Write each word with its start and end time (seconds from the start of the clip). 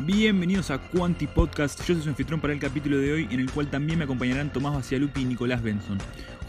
Bienvenidos 0.00 0.72
a 0.72 0.78
Quanti 0.78 1.28
Podcast. 1.28 1.78
Yo 1.86 1.94
soy 1.94 2.02
su 2.02 2.08
anfitrión 2.08 2.40
para 2.40 2.52
el 2.52 2.58
capítulo 2.58 2.98
de 2.98 3.12
hoy, 3.12 3.28
en 3.30 3.38
el 3.38 3.50
cual 3.50 3.70
también 3.70 3.96
me 3.96 4.04
acompañarán 4.04 4.52
Tomás 4.52 4.74
Bacialupi 4.74 5.20
y 5.20 5.24
Nicolás 5.24 5.62
Benson. 5.62 5.98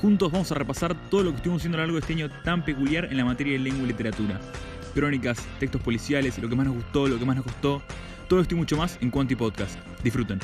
Juntos 0.01 0.31
vamos 0.31 0.51
a 0.51 0.55
repasar 0.55 0.95
todo 1.09 1.23
lo 1.23 1.29
que 1.29 1.37
estuvimos 1.37 1.61
haciendo 1.61 1.77
a 1.77 1.81
lo 1.81 1.83
largo 1.83 1.95
de 1.95 1.99
este 2.01 2.13
año 2.13 2.29
tan 2.43 2.65
peculiar 2.65 3.05
en 3.05 3.17
la 3.17 3.23
materia 3.23 3.53
de 3.53 3.59
lengua 3.59 3.83
y 3.83 3.87
literatura. 3.87 4.39
Crónicas, 4.95 5.45
textos 5.59 5.79
policiales, 5.81 6.39
lo 6.39 6.49
que 6.49 6.55
más 6.55 6.65
nos 6.65 6.75
gustó, 6.75 7.07
lo 7.07 7.19
que 7.19 7.25
más 7.25 7.35
nos 7.35 7.45
costó. 7.45 7.83
Todo 8.27 8.41
esto 8.41 8.55
y 8.55 8.57
mucho 8.57 8.77
más 8.77 8.97
en 8.99 9.11
Quanti 9.11 9.35
Podcast. 9.35 9.77
Disfruten. 10.03 10.39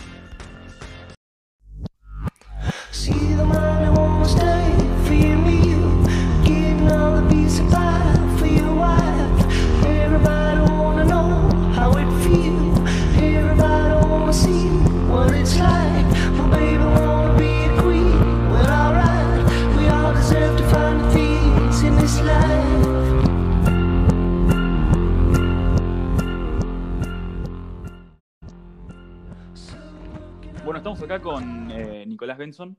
Acá 31.12 31.22
con 31.22 31.70
eh, 31.72 32.06
Nicolás 32.08 32.38
Benson 32.38 32.78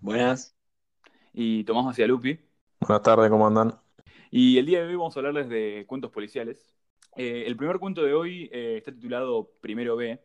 Buenas. 0.00 0.56
y 1.34 1.62
Tomás 1.64 1.84
Bacialupi. 1.84 2.38
Buenas 2.80 3.02
tardes, 3.02 3.28
¿cómo 3.28 3.46
andan? 3.46 3.74
Y 4.30 4.56
el 4.56 4.64
día 4.64 4.80
de 4.80 4.88
hoy 4.88 4.94
vamos 4.94 5.14
a 5.14 5.20
hablarles 5.20 5.50
de 5.50 5.84
cuentos 5.86 6.10
policiales. 6.10 6.74
Eh, 7.16 7.44
el 7.46 7.54
primer 7.54 7.78
cuento 7.78 8.02
de 8.02 8.14
hoy 8.14 8.48
eh, 8.50 8.76
está 8.78 8.92
titulado 8.92 9.50
Primero 9.60 9.94
B, 9.96 10.18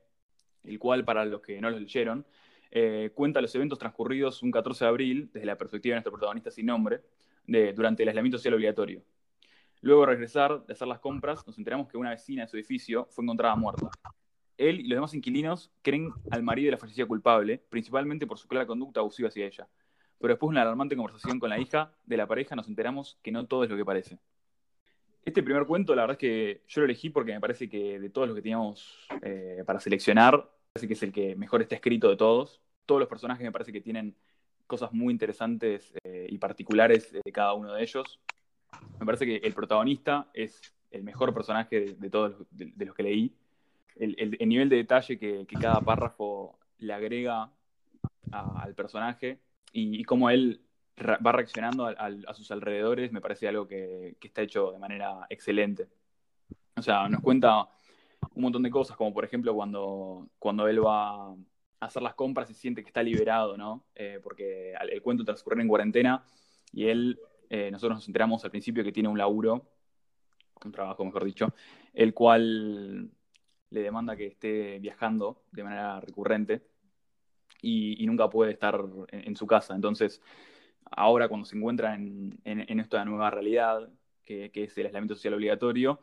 el 0.63 0.79
cual, 0.79 1.03
para 1.03 1.25
los 1.25 1.41
que 1.41 1.59
no 1.59 1.69
lo 1.69 1.77
leyeron, 1.77 2.25
eh, 2.71 3.11
cuenta 3.13 3.41
los 3.41 3.53
eventos 3.53 3.77
transcurridos 3.79 4.41
un 4.41 4.51
14 4.51 4.85
de 4.85 4.89
abril, 4.89 5.29
desde 5.33 5.45
la 5.45 5.57
perspectiva 5.57 5.93
de 5.93 5.97
nuestro 5.97 6.13
protagonista 6.13 6.51
sin 6.51 6.67
nombre, 6.67 7.01
de- 7.45 7.73
durante 7.73 8.03
el 8.03 8.09
aislamiento 8.09 8.37
social 8.37 8.53
obligatorio. 8.53 9.03
Luego 9.81 10.01
de 10.01 10.07
regresar 10.07 10.65
de 10.65 10.71
hacer 10.71 10.87
las 10.87 10.99
compras, 10.99 11.45
nos 11.45 11.57
enteramos 11.57 11.89
que 11.89 11.97
una 11.97 12.11
vecina 12.11 12.43
de 12.43 12.47
su 12.47 12.55
edificio 12.55 13.07
fue 13.11 13.25
encontrada 13.25 13.57
muerta. 13.57 13.89
Él 14.57 14.81
y 14.81 14.87
los 14.87 14.97
demás 14.97 15.13
inquilinos 15.13 15.71
creen 15.81 16.11
al 16.31 16.43
marido 16.43 16.67
de 16.67 16.71
la 16.71 16.77
fallecida 16.77 17.05
culpable, 17.05 17.63
principalmente 17.69 18.27
por 18.27 18.37
su 18.37 18.47
clara 18.47 18.65
conducta 18.65 18.99
abusiva 18.99 19.29
hacia 19.29 19.45
ella. 19.45 19.67
Pero 20.19 20.33
después 20.33 20.49
de 20.49 20.51
una 20.51 20.61
alarmante 20.61 20.95
conversación 20.95 21.39
con 21.39 21.49
la 21.49 21.59
hija 21.59 21.93
de 22.05 22.17
la 22.17 22.27
pareja 22.27 22.55
nos 22.55 22.67
enteramos 22.67 23.19
que 23.21 23.31
no 23.31 23.45
todo 23.45 23.63
es 23.63 23.69
lo 23.69 23.77
que 23.77 23.85
parece. 23.85 24.19
Este 25.25 25.41
primer 25.41 25.65
cuento, 25.65 25.95
la 25.95 26.03
verdad 26.03 26.15
es 26.15 26.19
que 26.19 26.63
yo 26.67 26.81
lo 26.81 26.85
elegí 26.85 27.09
porque 27.09 27.33
me 27.33 27.39
parece 27.39 27.69
que 27.69 27.99
de 27.99 28.09
todos 28.09 28.27
los 28.27 28.35
que 28.35 28.41
teníamos 28.41 29.07
eh, 29.21 29.63
para 29.65 29.79
seleccionar, 29.79 30.49
parece 30.73 30.87
que 30.87 30.93
es 30.93 31.03
el 31.03 31.11
que 31.13 31.35
mejor 31.35 31.61
está 31.61 31.75
escrito 31.75 32.09
de 32.09 32.17
todos. 32.17 32.61
Todos 32.85 32.99
los 32.99 33.07
personajes 33.07 33.43
me 33.43 33.51
parece 33.51 33.71
que 33.71 33.79
tienen 33.79 34.15
cosas 34.67 34.91
muy 34.91 35.13
interesantes 35.13 35.93
eh, 36.03 36.27
y 36.29 36.37
particulares 36.37 37.11
de 37.13 37.31
cada 37.31 37.53
uno 37.53 37.73
de 37.73 37.83
ellos. 37.83 38.19
Me 38.99 39.05
parece 39.05 39.25
que 39.25 39.37
el 39.37 39.53
protagonista 39.53 40.29
es 40.33 40.73
el 40.91 41.03
mejor 41.03 41.33
personaje 41.33 41.95
de, 41.97 42.09
todos 42.09 42.35
de 42.51 42.85
los 42.85 42.95
que 42.95 43.03
leí. 43.03 43.35
El, 43.95 44.15
el- 44.17 44.37
el 44.39 44.49
nivel 44.49 44.69
de 44.69 44.77
detalle 44.77 45.17
que, 45.17 45.45
cada 45.59 45.81
párrafo 45.81 46.57
le 46.79 46.93
agrega 46.93 47.51
al 48.31 48.73
personaje 48.75 49.39
y, 49.71 50.03
cómo 50.03 50.29
él 50.29 50.61
va 51.25 51.31
reaccionando 51.31 51.87
a 51.87 52.33
sus 52.33 52.51
alrededores 52.51 53.11
me 53.11 53.21
parece 53.21 53.47
algo 53.47 53.67
que, 53.67 54.15
está 54.21 54.41
hecho 54.41 54.71
de 54.71 54.79
manera 54.79 55.25
excelente. 55.29 55.87
O 56.75 56.81
sea, 56.81 57.07
nos 57.07 57.21
cuenta 57.21 57.67
un 58.35 58.43
montón 58.43 58.63
de 58.63 58.71
cosas, 58.71 58.97
como 58.97 59.13
por 59.13 59.25
ejemplo 59.25 59.53
cuando, 59.53 60.27
cuando 60.39 60.67
él 60.67 60.83
va 60.83 61.27
a 61.27 61.35
hacer 61.79 62.01
las 62.01 62.15
compras 62.15 62.49
y 62.49 62.53
siente 62.53 62.81
que 62.81 62.87
está 62.87 63.03
liberado, 63.03 63.57
¿no? 63.57 63.85
Eh, 63.95 64.19
porque 64.23 64.73
el 64.73 65.01
cuento 65.01 65.23
transcurre 65.23 65.61
en 65.61 65.67
cuarentena 65.67 66.23
y 66.71 66.87
él, 66.87 67.19
eh, 67.49 67.69
nosotros 67.71 67.97
nos 67.97 68.07
enteramos 68.07 68.43
al 68.43 68.51
principio 68.51 68.83
que 68.83 68.91
tiene 68.91 69.09
un 69.09 69.17
laburo, 69.17 69.67
un 70.63 70.71
trabajo 70.71 71.03
mejor 71.03 71.25
dicho, 71.25 71.53
el 71.93 72.13
cual 72.13 73.11
le 73.73 73.81
demanda 73.81 74.15
que 74.15 74.27
esté 74.27 74.79
viajando 74.79 75.43
de 75.51 75.63
manera 75.63 75.99
recurrente 75.99 76.61
y, 77.61 78.05
nunca 78.05 78.29
puede 78.29 78.51
estar 78.51 78.79
en, 79.09 79.35
su 79.35 79.47
casa. 79.47 79.73
Entonces, 79.73 80.21
ahora 80.91 81.27
cuando 81.27 81.45
se 81.45 81.57
encuentra 81.57 81.95
en, 81.95 82.39
esta 82.79 83.03
nueva 83.03 83.31
realidad, 83.31 83.89
que, 84.23 84.51
es 84.53 84.77
el 84.77 84.85
aislamiento 84.85 85.15
social 85.15 85.33
obligatorio, 85.33 86.01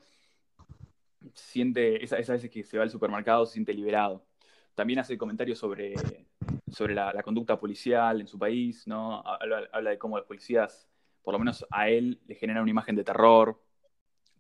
siente, 1.35 2.03
esa- 2.03 2.19
esas 2.19 2.37
veces 2.37 2.51
que 2.51 2.65
se 2.65 2.77
va 2.77 2.83
al 2.85 2.91
supermercado, 2.91 3.47
se 3.47 3.55
siente 3.55 3.73
liberado. 3.73 4.27
También 4.75 4.99
hace 4.99 5.19
comentarios 5.19 5.59
sobre, 5.59 6.27
sobre 6.69 6.95
la, 6.95 7.13
la 7.13 7.23
conducta 7.23 7.59
policial 7.59 8.21
en 8.21 8.27
su 8.27 8.39
país, 8.39 8.87
¿no? 8.87 9.23
Habla, 9.25 9.69
habla 9.73 9.91
de 9.91 9.99
cómo 9.99 10.17
los 10.17 10.27
policías, 10.27 10.89
por 11.23 11.35
lo 11.35 11.39
menos 11.39 11.67
a 11.71 11.89
él, 11.89 12.21
le 12.27 12.35
generan 12.35 12.63
una 12.63 12.71
imagen 12.71 12.97
de 12.97 13.05
terror. 13.05 13.61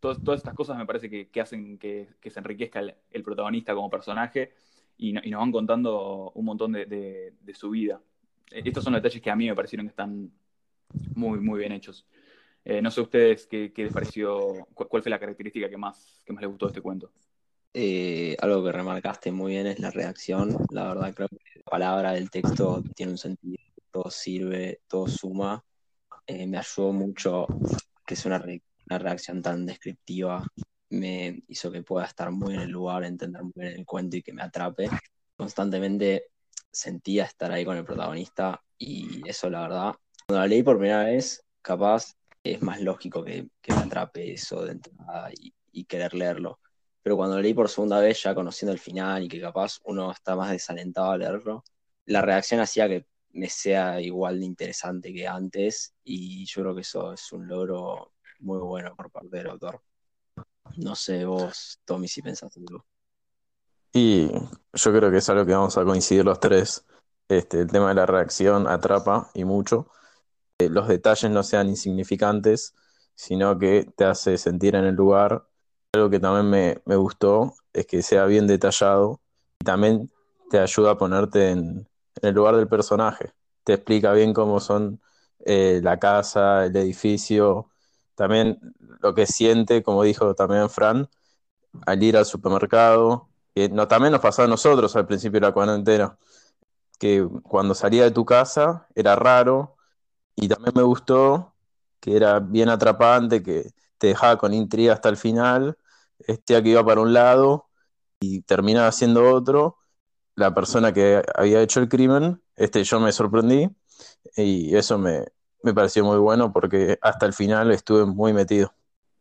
Todas, 0.00 0.22
todas 0.22 0.40
estas 0.40 0.54
cosas 0.54 0.78
me 0.78 0.86
parece 0.86 1.10
que, 1.10 1.28
que 1.30 1.40
hacen 1.40 1.78
que, 1.78 2.08
que 2.20 2.30
se 2.30 2.40
enriquezca 2.40 2.80
el, 2.80 2.94
el 3.10 3.22
protagonista 3.22 3.74
como 3.74 3.90
personaje 3.90 4.52
y, 4.96 5.12
no- 5.12 5.20
y 5.24 5.30
nos 5.30 5.40
van 5.40 5.52
contando 5.52 6.32
un 6.34 6.44
montón 6.44 6.72
de, 6.72 6.86
de- 6.86 7.54
su 7.54 7.70
vida. 7.70 8.00
Eh, 8.50 8.62
Estos 8.64 8.84
son 8.84 8.94
detalles 8.94 9.20
que 9.22 9.30
a 9.30 9.36
mí 9.36 9.46
me 9.48 9.54
parecieron 9.56 9.86
que 9.86 9.90
están 9.90 10.32
muy, 11.14 11.40
muy 11.40 11.60
bien 11.60 11.72
hechos. 11.72 12.06
Eh, 12.64 12.82
no 12.82 12.90
sé 12.90 13.00
a 13.00 13.04
ustedes 13.04 13.46
qué, 13.46 13.72
qué 13.72 13.84
les 13.84 13.92
pareció, 13.92 14.66
cu- 14.74 14.88
cuál 14.88 15.02
fue 15.02 15.10
la 15.10 15.20
característica 15.20 15.68
que 15.70 15.76
más, 15.78 16.22
que 16.26 16.32
más 16.32 16.42
les 16.42 16.50
gustó 16.50 16.66
de 16.66 16.70
este 16.70 16.82
cuento. 16.82 17.12
Eh, 17.72 18.36
algo 18.40 18.64
que 18.64 18.72
remarcaste 18.72 19.30
muy 19.32 19.52
bien 19.52 19.66
es 19.66 19.78
la 19.78 19.90
redacción. 19.90 20.64
La 20.70 20.88
verdad 20.88 21.14
creo 21.14 21.28
que 21.28 21.36
la 21.56 21.62
palabra 21.70 22.12
del 22.12 22.30
texto 22.30 22.84
tiene 22.94 23.12
un 23.12 23.18
sentido, 23.18 23.58
todo 23.90 24.10
sirve, 24.10 24.80
todo 24.88 25.06
suma. 25.08 25.64
Me 26.28 26.58
ayudó 26.58 26.92
mucho 26.92 27.46
que 28.06 28.16
sea 28.16 28.30
una, 28.30 28.38
re- 28.38 28.62
una 28.90 28.98
redacción 28.98 29.40
tan 29.40 29.64
descriptiva. 29.64 30.44
Me 30.90 31.42
hizo 31.48 31.70
que 31.70 31.82
pueda 31.82 32.06
estar 32.06 32.30
muy 32.30 32.54
en 32.54 32.60
el 32.60 32.70
lugar, 32.70 33.04
entender 33.04 33.42
muy 33.42 33.52
bien 33.54 33.78
el 33.78 33.86
cuento 33.86 34.16
y 34.16 34.22
que 34.22 34.32
me 34.32 34.42
atrape. 34.42 34.90
Constantemente 35.36 36.26
sentía 36.70 37.24
estar 37.24 37.52
ahí 37.52 37.64
con 37.64 37.76
el 37.76 37.84
protagonista 37.84 38.60
y 38.76 39.26
eso 39.28 39.48
la 39.48 39.62
verdad, 39.62 39.94
cuando 40.26 40.40
la 40.40 40.46
leí 40.46 40.62
por 40.62 40.78
primera 40.78 41.04
vez, 41.04 41.44
capaz 41.62 42.14
es 42.42 42.60
más 42.62 42.80
lógico 42.80 43.22
que, 43.22 43.48
que 43.60 43.72
me 43.72 43.80
atrape 43.80 44.32
eso 44.32 44.64
de 44.64 44.72
entrada 44.72 45.30
y, 45.32 45.54
y 45.72 45.84
querer 45.84 46.14
leerlo. 46.14 46.58
Pero 47.02 47.16
cuando 47.16 47.36
lo 47.36 47.42
leí 47.42 47.54
por 47.54 47.68
segunda 47.68 48.00
vez, 48.00 48.22
ya 48.22 48.34
conociendo 48.34 48.72
el 48.72 48.78
final 48.78 49.24
y 49.24 49.28
que 49.28 49.40
capaz 49.40 49.78
uno 49.84 50.10
está 50.10 50.36
más 50.36 50.50
desalentado 50.50 51.12
a 51.12 51.18
leerlo, 51.18 51.64
la 52.06 52.22
reacción 52.22 52.60
hacía 52.60 52.88
que 52.88 53.06
me 53.32 53.48
sea 53.48 54.00
igual 54.00 54.40
de 54.40 54.46
interesante 54.46 55.12
que 55.12 55.26
antes 55.26 55.94
y 56.02 56.44
yo 56.46 56.62
creo 56.62 56.74
que 56.74 56.80
eso 56.80 57.12
es 57.12 57.32
un 57.32 57.46
logro 57.46 58.12
muy 58.40 58.58
bueno 58.58 58.94
por 58.96 59.10
parte 59.10 59.36
del 59.36 59.50
autor. 59.50 59.80
No 60.76 60.94
sé 60.94 61.24
vos, 61.24 61.80
Tommy, 61.84 62.08
si 62.08 62.22
pensás 62.22 62.56
algo. 62.56 62.84
Y 63.92 64.30
yo 64.30 64.92
creo 64.92 65.10
que 65.10 65.18
es 65.18 65.28
algo 65.28 65.44
que 65.44 65.52
vamos 65.52 65.76
a 65.76 65.84
coincidir 65.84 66.24
los 66.24 66.38
tres. 66.40 66.84
Este, 67.28 67.60
el 67.60 67.70
tema 67.70 67.88
de 67.90 67.94
la 67.94 68.06
reacción 68.06 68.66
atrapa 68.68 69.30
y 69.34 69.44
mucho. 69.44 69.88
Eh, 70.58 70.68
los 70.68 70.88
detalles 70.88 71.30
no 71.30 71.42
sean 71.42 71.68
insignificantes, 71.68 72.74
sino 73.14 73.58
que 73.58 73.86
te 73.96 74.04
hace 74.04 74.38
sentir 74.38 74.76
en 74.76 74.84
el 74.84 74.94
lugar. 74.94 75.46
Algo 75.92 76.10
que 76.10 76.20
también 76.20 76.50
me, 76.50 76.82
me 76.84 76.96
gustó 76.96 77.54
es 77.72 77.86
que 77.86 78.02
sea 78.02 78.26
bien 78.26 78.46
detallado 78.46 79.20
y 79.60 79.64
también 79.64 80.10
te 80.50 80.58
ayuda 80.60 80.92
a 80.92 80.98
ponerte 80.98 81.50
en, 81.50 81.88
en 82.22 82.28
el 82.28 82.34
lugar 82.34 82.56
del 82.56 82.68
personaje. 82.68 83.32
Te 83.64 83.74
explica 83.74 84.12
bien 84.12 84.32
cómo 84.32 84.60
son 84.60 85.00
eh, 85.44 85.80
la 85.82 85.98
casa, 85.98 86.66
el 86.66 86.76
edificio, 86.76 87.69
también 88.20 88.60
lo 89.00 89.14
que 89.14 89.24
siente, 89.24 89.82
como 89.82 90.02
dijo 90.02 90.34
también 90.34 90.68
Fran, 90.68 91.08
al 91.86 92.02
ir 92.02 92.18
al 92.18 92.26
supermercado 92.26 93.30
que 93.54 93.70
no, 93.70 93.88
también 93.88 94.12
nos 94.12 94.20
pasaba 94.20 94.44
a 94.44 94.50
nosotros 94.50 94.94
al 94.94 95.06
principio 95.06 95.40
de 95.40 95.46
la 95.46 95.52
cuarentena, 95.54 96.18
que 96.98 97.26
cuando 97.42 97.74
salía 97.74 98.04
de 98.04 98.10
tu 98.10 98.26
casa 98.26 98.86
era 98.94 99.16
raro 99.16 99.76
y 100.36 100.48
también 100.48 100.74
me 100.76 100.82
gustó 100.82 101.54
que 101.98 102.14
era 102.14 102.40
bien 102.40 102.68
atrapante, 102.68 103.42
que 103.42 103.70
te 103.96 104.08
dejaba 104.08 104.36
con 104.36 104.52
intriga 104.52 104.92
hasta 104.92 105.08
el 105.08 105.16
final, 105.16 105.78
este 106.18 106.62
que 106.62 106.68
iba 106.68 106.84
para 106.84 107.00
un 107.00 107.14
lado 107.14 107.70
y 108.20 108.42
terminaba 108.42 108.92
siendo 108.92 109.34
otro, 109.34 109.78
la 110.34 110.52
persona 110.54 110.92
que 110.92 111.22
había 111.34 111.62
hecho 111.62 111.80
el 111.80 111.88
crimen, 111.88 112.42
este 112.54 112.84
yo 112.84 113.00
me 113.00 113.12
sorprendí 113.12 113.70
y 114.36 114.76
eso 114.76 114.98
me, 114.98 115.24
me 115.62 115.74
pareció 115.74 116.04
muy 116.04 116.18
bueno 116.18 116.52
porque 116.52 116.98
hasta 117.02 117.26
el 117.26 117.32
final 117.32 117.70
estuve 117.70 118.06
muy 118.06 118.32
metido. 118.32 118.72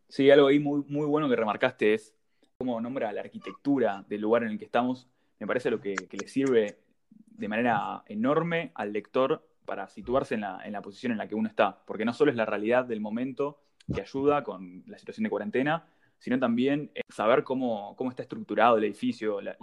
Sí, 0.07 0.30
algo 0.31 0.47
ahí 0.47 0.59
muy, 0.59 0.83
muy 0.88 1.06
bueno 1.06 1.30
que 1.30 1.36
remarcaste 1.36 1.94
es 1.94 2.15
cómo 2.57 2.81
nombra 2.81 3.12
la 3.12 3.21
arquitectura 3.21 4.03
del 4.07 4.21
lugar 4.21 4.44
en 4.44 4.50
el 4.50 4.59
que 4.59 4.65
estamos. 4.65 5.07
Me 5.39 5.47
parece 5.47 5.69
lo 5.69 5.80
que, 5.80 5.95
le 6.12 6.27
sirve 6.27 6.80
de 7.09 7.47
manera 7.47 8.03
enorme 8.07 8.71
al 8.75 8.91
lector 8.91 9.47
para 9.65 9.88
situarse 9.88 10.36
en 10.36 10.41
la, 10.41 10.62
en 10.65 10.74
la 10.74 10.81
posición 10.81 11.12
en 11.12 11.19
la 11.19 11.27
que 11.27 11.36
uno 11.36 11.47
está. 11.47 11.83
Porque 11.86 12.06
no 12.06 12.13
solo 12.13 12.31
es 12.31 12.38
la 12.38 12.45
realidad 12.45 12.86
del 12.86 13.01
momento 13.01 13.62
que 13.94 14.01
ayuda 14.01 14.44
con 14.44 14.83
la 14.88 14.97
situación 14.97 15.24
de 15.24 15.30
cuarentena, 15.30 15.88
sino 16.18 16.39
también 16.39 16.91
saber 17.07 17.44
cómo, 17.44 17.95
cómo 17.95 18.09
está 18.09 18.24
estructurado 18.24 18.77
el 18.77 18.83
edificio, 18.83 19.41
la- 19.41 19.57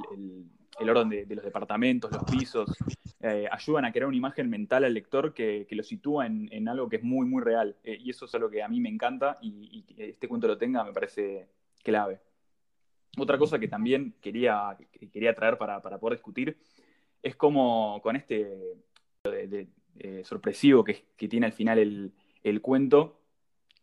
el 0.79 0.91
orden 0.91 1.09
de, 1.09 1.35
los 1.35 1.45
departamentos, 1.45 2.11
los 2.13 2.25
pisos, 2.25 2.71
eh, 3.21 3.49
ayudan 3.51 3.85
a 3.85 3.93
crear 3.93 4.07
una 4.07 4.17
imagen 4.17 4.49
mental 4.51 4.85
al 4.85 4.95
lector 4.95 5.33
que, 5.33 5.67
lo 5.71 5.83
sitúa 5.83 6.27
en, 6.27 6.69
algo 6.69 6.89
que 6.89 6.97
es 6.97 7.03
muy, 7.03 7.27
muy 7.27 7.43
real. 7.43 7.77
Eh, 7.83 7.99
y 8.01 8.11
eso 8.11 8.27
es 8.27 8.35
algo 8.35 8.51
que 8.51 8.63
a 8.63 8.69
mí 8.69 8.81
me 8.81 8.89
encanta 8.89 9.39
y, 9.41 9.83
que 9.83 10.11
este 10.11 10.29
cuento 10.29 10.47
lo 10.47 10.59
tenga 10.59 10.85
me 10.85 10.93
parece 10.93 11.49
clave. 11.83 12.21
Otra 13.19 13.39
cosa 13.39 13.59
que 13.59 13.69
también 13.69 14.15
quería, 14.21 14.77
que 14.93 15.09
quería 15.09 15.35
traer 15.35 15.57
para, 15.57 15.81
para 15.81 15.99
poder 15.99 16.19
discutir 16.19 16.59
es 17.23 17.35
cómo 17.35 18.01
con 18.03 18.17
este 18.17 18.77
de- 19.25 19.69
eh, 19.99 20.23
sorpresivo 20.25 20.85
que, 20.85 21.07
que 21.17 21.27
tiene 21.27 21.47
al 21.47 21.53
final 21.53 21.79
el, 21.79 22.13
el 22.43 22.61
cuento, 22.61 23.19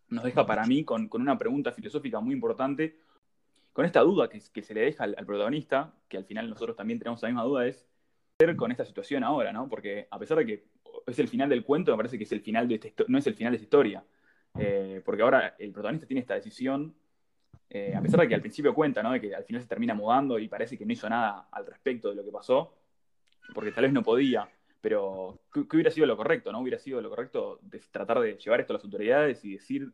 nos 0.10 0.24
deja 0.24 0.46
para 0.46 0.66
mí 0.66 0.84
con, 0.84 1.08
con 1.08 1.22
una 1.22 1.38
pregunta 1.38 1.72
filosófica 1.72 2.20
muy 2.20 2.34
importante, 2.34 2.98
con 3.74 3.86
esta 3.86 4.02
duda 4.02 4.30
que, 4.30 4.40
se 4.40 4.74
le 4.74 4.82
deja 4.82 5.04
al, 5.04 5.26
protagonista, 5.26 5.94
que 6.08 6.18
al 6.18 6.26
final 6.26 6.50
nosotros 6.50 6.78
también 6.78 7.00
tenemos 7.00 7.22
la 7.22 7.30
misma 7.30 7.44
duda, 7.44 7.68
es 7.68 7.88
hacer 8.40 8.56
con 8.56 8.72
esta 8.72 8.86
situación 8.86 9.24
ahora, 9.24 9.52
¿no? 9.52 9.68
Porque 9.68 10.08
a 10.12 10.20
pesar 10.20 10.38
de 10.38 10.46
que 10.46 10.66
es 11.08 11.20
el 11.20 11.28
final 11.28 11.50
del 11.50 11.66
cuento, 11.66 11.92
me 11.92 11.98
parece 11.98 12.18
que 12.18 12.24
es 12.24 12.32
el 12.32 12.42
final 12.42 12.68
de 12.68 12.80
histo- 12.80 13.06
no 13.08 13.18
es 13.18 13.28
el 13.28 13.34
final 13.34 13.52
de 13.52 13.58
esta 13.58 13.66
historia. 13.66 14.04
Eh, 14.56 15.02
porque 15.04 15.24
ahora 15.24 15.56
el 15.58 15.72
protagonista 15.72 16.06
tiene 16.06 16.22
esta 16.22 16.36
decisión, 16.36 16.96
eh, 17.70 17.96
a 17.96 18.02
pesar 18.02 18.20
de 18.20 18.28
que 18.28 18.36
al 18.36 18.42
principio 18.42 18.76
cuenta, 18.76 19.02
¿no? 19.02 19.12
De 19.12 19.20
que 19.20 19.34
al 19.34 19.44
final 19.44 19.62
se 19.64 19.68
termina 19.68 19.96
mudando 19.96 20.38
y 20.38 20.48
parece 20.48 20.78
que 20.78 20.86
no 20.86 20.94
hizo 20.94 21.10
nada 21.10 21.48
al 21.52 21.66
respecto 21.66 22.10
de 22.10 22.16
lo 22.16 22.24
que 22.24 22.32
pasó, 22.32 22.76
porque 23.56 23.72
tal 23.72 23.86
vez 23.86 23.94
no 23.94 24.04
podía, 24.04 24.48
pero 24.82 25.40
¿qué, 25.52 25.68
qué 25.68 25.78
hubiera 25.78 25.90
sido 25.90 26.06
lo 26.06 26.16
correcto, 26.16 26.52
no? 26.52 26.60
Hubiera 26.60 26.78
sido 26.78 27.02
lo 27.02 27.10
correcto 27.10 27.60
de 27.64 27.80
tratar 27.92 28.20
de 28.20 28.38
llevar 28.38 28.62
esto 28.62 28.74
a 28.74 28.76
las 28.76 28.84
autoridades 28.84 29.44
y 29.44 29.54
decir, 29.54 29.92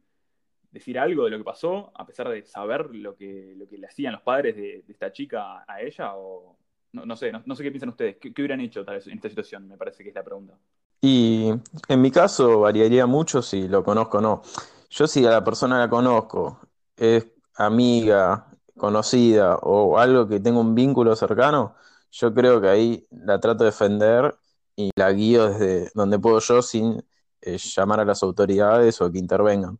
decir 0.71 0.99
algo 0.99 1.25
de 1.25 1.31
lo 1.31 1.37
que 1.37 1.43
pasó, 1.43 1.91
a 1.95 2.05
pesar 2.05 2.29
de 2.29 2.45
saber 2.45 2.93
lo 2.93 3.15
que, 3.15 3.53
lo 3.57 3.67
que 3.67 3.77
le 3.77 3.87
hacían 3.87 4.13
los 4.13 4.21
padres 4.21 4.55
de, 4.55 4.83
esta 4.87 5.11
chica 5.11 5.63
a 5.67 5.81
ella, 5.81 6.15
o 6.15 6.57
no, 6.93 7.05
no 7.05 7.15
sé, 7.15 7.31
no, 7.31 7.55
sé 7.55 7.63
qué 7.63 7.71
piensan 7.71 7.89
ustedes, 7.89 8.17
¿Qué, 8.17 8.33
qué 8.33 8.41
hubieran 8.41 8.61
hecho 8.61 8.85
tal 8.85 8.95
vez 8.95 9.07
en 9.07 9.13
esta 9.13 9.29
situación? 9.29 9.67
Me 9.67 9.77
parece 9.77 10.03
que 10.03 10.09
es 10.09 10.15
la 10.15 10.23
pregunta. 10.23 10.53
Y 11.01 11.51
en 11.87 12.01
mi 12.01 12.11
caso 12.11 12.61
variaría 12.61 13.05
mucho 13.05 13.41
si 13.41 13.67
lo 13.67 13.83
conozco 13.83 14.17
o 14.17 14.21
no. 14.21 14.41
Yo 14.89 15.07
si 15.07 15.25
a 15.25 15.31
la 15.31 15.43
persona 15.43 15.79
la 15.79 15.89
conozco, 15.89 16.59
es 16.97 17.27
amiga, 17.55 18.47
conocida 18.77 19.55
o 19.57 19.97
algo 19.97 20.27
que 20.27 20.39
tenga 20.39 20.59
un 20.59 20.75
vínculo 20.75 21.15
cercano, 21.15 21.75
yo 22.11 22.33
creo 22.33 22.59
que 22.59 22.67
ahí 22.69 23.07
la 23.11 23.39
trato 23.39 23.63
de 23.63 23.69
defender 23.69 24.35
y 24.75 24.91
la 24.95 25.11
guío 25.11 25.49
desde 25.49 25.91
donde 25.93 26.17
puedo 26.17 26.39
yo 26.39 26.61
sin 26.61 27.03
eh, 27.41 27.57
llamar 27.57 27.99
a 27.99 28.05
las 28.05 28.23
autoridades 28.23 28.99
o 29.01 29.11
que 29.11 29.19
intervengan. 29.19 29.79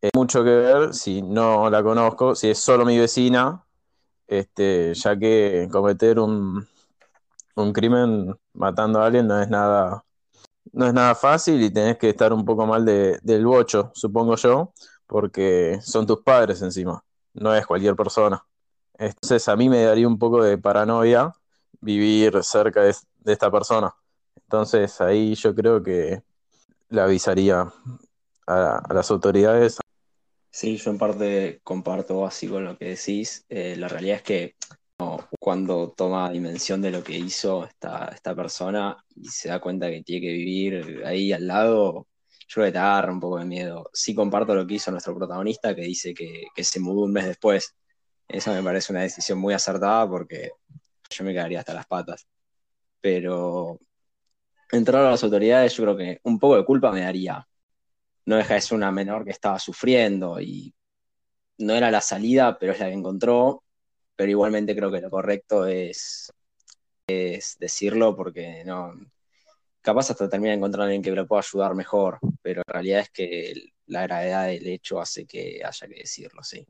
Es 0.00 0.10
mucho 0.14 0.44
que 0.44 0.50
ver 0.50 0.94
si 0.94 1.22
no 1.22 1.68
la 1.70 1.82
conozco, 1.82 2.34
si 2.34 2.50
es 2.50 2.58
solo 2.58 2.84
mi 2.84 2.98
vecina, 2.98 3.64
este, 4.28 4.94
ya 4.94 5.18
que 5.18 5.68
cometer 5.72 6.20
un, 6.20 6.66
un 7.56 7.72
crimen 7.72 8.34
matando 8.54 9.00
a 9.02 9.06
alguien 9.06 9.26
no 9.28 9.40
es 9.40 9.48
nada 9.50 10.04
no 10.72 10.86
es 10.86 10.94
nada 10.94 11.14
fácil 11.16 11.62
y 11.62 11.70
tenés 11.72 11.98
que 11.98 12.10
estar 12.10 12.32
un 12.32 12.44
poco 12.44 12.66
mal 12.66 12.84
de- 12.84 13.18
del 13.22 13.46
bocho, 13.46 13.92
supongo 13.94 14.36
yo, 14.36 14.72
porque 15.06 15.78
son 15.82 16.06
tus 16.06 16.22
padres 16.22 16.62
encima, 16.62 17.02
no 17.34 17.54
es 17.54 17.66
cualquier 17.66 17.96
persona. 17.96 18.44
Entonces 18.98 19.48
a 19.48 19.56
mí 19.56 19.68
me 19.70 19.82
daría 19.84 20.08
un 20.08 20.18
poco 20.18 20.42
de 20.44 20.58
paranoia 20.58 21.32
vivir 21.80 22.42
cerca 22.44 22.82
de, 22.82 22.94
de 23.20 23.32
esta 23.34 23.50
persona. 23.50 23.94
Entonces 24.36 25.00
ahí 25.00 25.34
yo 25.36 25.54
creo 25.54 25.82
que 25.82 26.22
le 26.90 27.00
avisaría 27.02 27.72
a, 28.46 28.78
a 28.78 28.94
las 28.94 29.10
autoridades. 29.10 29.78
Sí, 30.58 30.76
yo 30.76 30.90
en 30.90 30.98
parte 30.98 31.60
comparto 31.62 32.26
así 32.26 32.48
con 32.48 32.64
lo 32.64 32.76
que 32.76 32.86
decís. 32.86 33.46
Eh, 33.48 33.76
la 33.76 33.86
realidad 33.86 34.16
es 34.16 34.22
que 34.24 34.56
cuando 35.38 35.92
toma 35.96 36.30
dimensión 36.32 36.82
de 36.82 36.90
lo 36.90 37.04
que 37.04 37.16
hizo 37.16 37.64
esta, 37.64 38.06
esta 38.12 38.34
persona 38.34 38.96
y 39.14 39.28
se 39.28 39.50
da 39.50 39.60
cuenta 39.60 39.88
que 39.88 40.02
tiene 40.02 40.26
que 40.26 40.32
vivir 40.32 41.04
ahí 41.06 41.32
al 41.32 41.46
lado, 41.46 42.08
yo 42.48 42.54
creo 42.54 42.66
que 42.66 42.72
te 42.72 43.10
un 43.12 43.20
poco 43.20 43.38
de 43.38 43.44
miedo. 43.44 43.88
Sí 43.92 44.16
comparto 44.16 44.52
lo 44.52 44.66
que 44.66 44.74
hizo 44.74 44.90
nuestro 44.90 45.14
protagonista, 45.14 45.76
que 45.76 45.82
dice 45.82 46.12
que, 46.12 46.46
que 46.52 46.64
se 46.64 46.80
mudó 46.80 47.02
un 47.02 47.12
mes 47.12 47.26
después. 47.26 47.76
Esa 48.26 48.52
me 48.52 48.62
parece 48.62 48.92
una 48.92 49.02
decisión 49.02 49.38
muy 49.38 49.54
acertada 49.54 50.08
porque 50.08 50.50
yo 51.10 51.24
me 51.24 51.32
quedaría 51.32 51.60
hasta 51.60 51.74
las 51.74 51.86
patas. 51.86 52.26
Pero 53.00 53.78
entrar 54.72 55.04
a 55.04 55.12
las 55.12 55.22
autoridades, 55.22 55.76
yo 55.76 55.84
creo 55.84 55.96
que 55.96 56.20
un 56.24 56.40
poco 56.40 56.56
de 56.56 56.64
culpa 56.64 56.90
me 56.90 57.02
daría. 57.02 57.46
No 58.28 58.36
deja 58.36 58.54
de 58.54 58.60
ser 58.60 58.76
una 58.76 58.92
menor 58.92 59.24
que 59.24 59.30
estaba 59.30 59.58
sufriendo 59.58 60.38
y 60.38 60.74
no 61.56 61.74
era 61.74 61.90
la 61.90 62.02
salida, 62.02 62.58
pero 62.58 62.72
es 62.72 62.78
la 62.78 62.88
que 62.88 62.92
encontró. 62.92 63.64
Pero 64.14 64.30
igualmente 64.30 64.76
creo 64.76 64.92
que 64.92 65.00
lo 65.00 65.08
correcto 65.08 65.64
es, 65.64 66.30
es 67.06 67.56
decirlo 67.58 68.14
porque 68.14 68.64
no. 68.66 68.92
Capaz 69.80 70.10
hasta 70.10 70.28
termina 70.28 70.52
encontrando 70.52 70.82
a 70.82 70.86
alguien 70.88 71.00
que 71.00 71.10
lo 71.10 71.26
pueda 71.26 71.40
ayudar 71.40 71.74
mejor, 71.74 72.18
pero 72.42 72.60
en 72.66 72.70
realidad 72.70 73.00
es 73.00 73.10
que 73.10 73.54
la 73.86 74.02
gravedad 74.02 74.48
del 74.48 74.66
hecho 74.66 75.00
hace 75.00 75.24
que 75.24 75.62
haya 75.64 75.88
que 75.88 76.00
decirlo, 76.00 76.42
sí. 76.44 76.66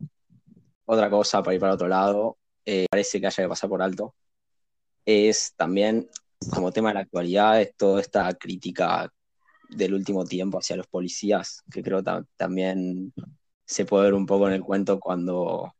Otra 0.84 1.10
cosa 1.10 1.42
para 1.42 1.54
ir 1.56 1.60
para 1.60 1.74
otro 1.74 1.88
lado, 1.88 2.38
eh, 2.64 2.86
parece 2.88 3.20
que 3.20 3.26
haya 3.26 3.42
que 3.42 3.48
pasar 3.48 3.68
por 3.68 3.82
alto, 3.82 4.14
es 5.04 5.54
también 5.56 6.08
como 6.54 6.70
tema 6.70 6.90
de 6.90 6.94
la 6.94 7.00
actualidad, 7.00 7.60
es 7.60 7.74
toda 7.74 8.00
esta 8.00 8.32
crítica 8.34 9.12
del 9.68 9.94
último 9.94 10.24
tiempo 10.24 10.58
hacia 10.58 10.76
los 10.76 10.86
policías, 10.86 11.62
que 11.70 11.82
creo 11.82 12.02
ta- 12.02 12.24
también 12.36 13.12
se 13.66 13.84
puede 13.84 14.04
ver 14.06 14.14
un 14.14 14.26
poco 14.26 14.48
en 14.48 14.54
el 14.54 14.62
cuento 14.62 14.98
cuando, 15.00 15.74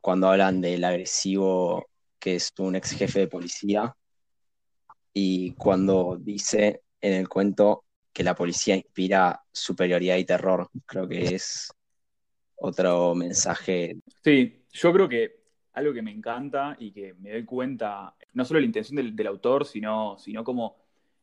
cuando 0.00 0.28
hablan 0.30 0.60
del 0.60 0.84
agresivo 0.84 1.86
que 2.18 2.36
es 2.36 2.52
un 2.58 2.76
ex 2.76 2.92
jefe 2.92 3.20
de 3.20 3.28
policía 3.28 3.94
y 5.12 5.52
cuando 5.54 6.16
dice 6.20 6.82
en 7.00 7.14
el 7.14 7.28
cuento 7.28 7.84
que 8.12 8.24
la 8.24 8.34
policía 8.34 8.76
inspira 8.76 9.40
superioridad 9.52 10.16
y 10.16 10.24
terror. 10.24 10.68
Creo 10.86 11.08
que 11.08 11.34
es 11.34 11.70
otro 12.56 13.14
mensaje. 13.14 13.96
Sí, 14.24 14.64
yo 14.72 14.92
creo 14.92 15.08
que 15.08 15.42
algo 15.74 15.92
que 15.92 16.02
me 16.02 16.10
encanta 16.10 16.76
y 16.78 16.92
que 16.92 17.14
me 17.14 17.30
doy 17.32 17.44
cuenta, 17.44 18.16
no 18.34 18.44
solo 18.44 18.60
la 18.60 18.66
intención 18.66 18.96
del, 18.96 19.14
del 19.14 19.26
autor, 19.28 19.64
sino, 19.64 20.18
sino 20.18 20.42
como 20.44 20.76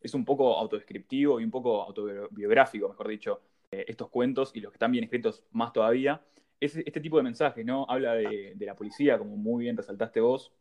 es 0.05 0.13
un 0.13 0.23
poco 0.23 0.55
autodescriptivo 0.57 1.39
y 1.39 1.43
un 1.43 1.49
poco 1.49 1.81
autobiográfico, 1.81 2.87
mejor 2.87 3.07
dicho, 3.07 3.41
eh, 3.71 3.85
estos 3.87 4.09
cuentos 4.09 4.51
y 4.53 4.61
los 4.61 4.71
que 4.71 4.75
están 4.75 4.91
bien 4.91 5.03
escritos 5.03 5.43
más 5.51 5.73
todavía, 5.73 6.21
es 6.59 6.75
este 6.75 7.01
tipo 7.01 7.17
de 7.17 7.23
mensajes, 7.23 7.65
¿no? 7.65 7.85
Habla 7.89 8.13
de, 8.13 8.55
la 8.59 8.75
policía, 8.75 9.17
como 9.17 9.35
muy 9.35 9.63
bien 9.63 9.75
resaltaste 9.75 10.21
vos, 10.21 10.53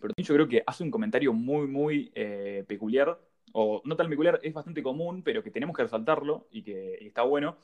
pero 0.00 0.12
yo 0.16 0.34
creo 0.34 0.48
que 0.48 0.62
hace 0.66 0.82
un 0.82 0.90
comentario 0.90 1.32
muy, 1.32 1.68
muy 1.68 2.10
eh, 2.16 2.64
peculiar, 2.66 3.18
o 3.52 3.80
no 3.84 3.94
tan 3.96 4.08
peculiar, 4.08 4.40
es 4.42 4.52
bastante 4.52 4.82
común, 4.82 5.22
pero 5.22 5.42
que 5.42 5.52
tenemos 5.52 5.76
que 5.76 5.84
resaltarlo 5.84 6.48
y 6.50 6.62
que 6.62 6.94
está 7.06 7.22
bueno, 7.22 7.56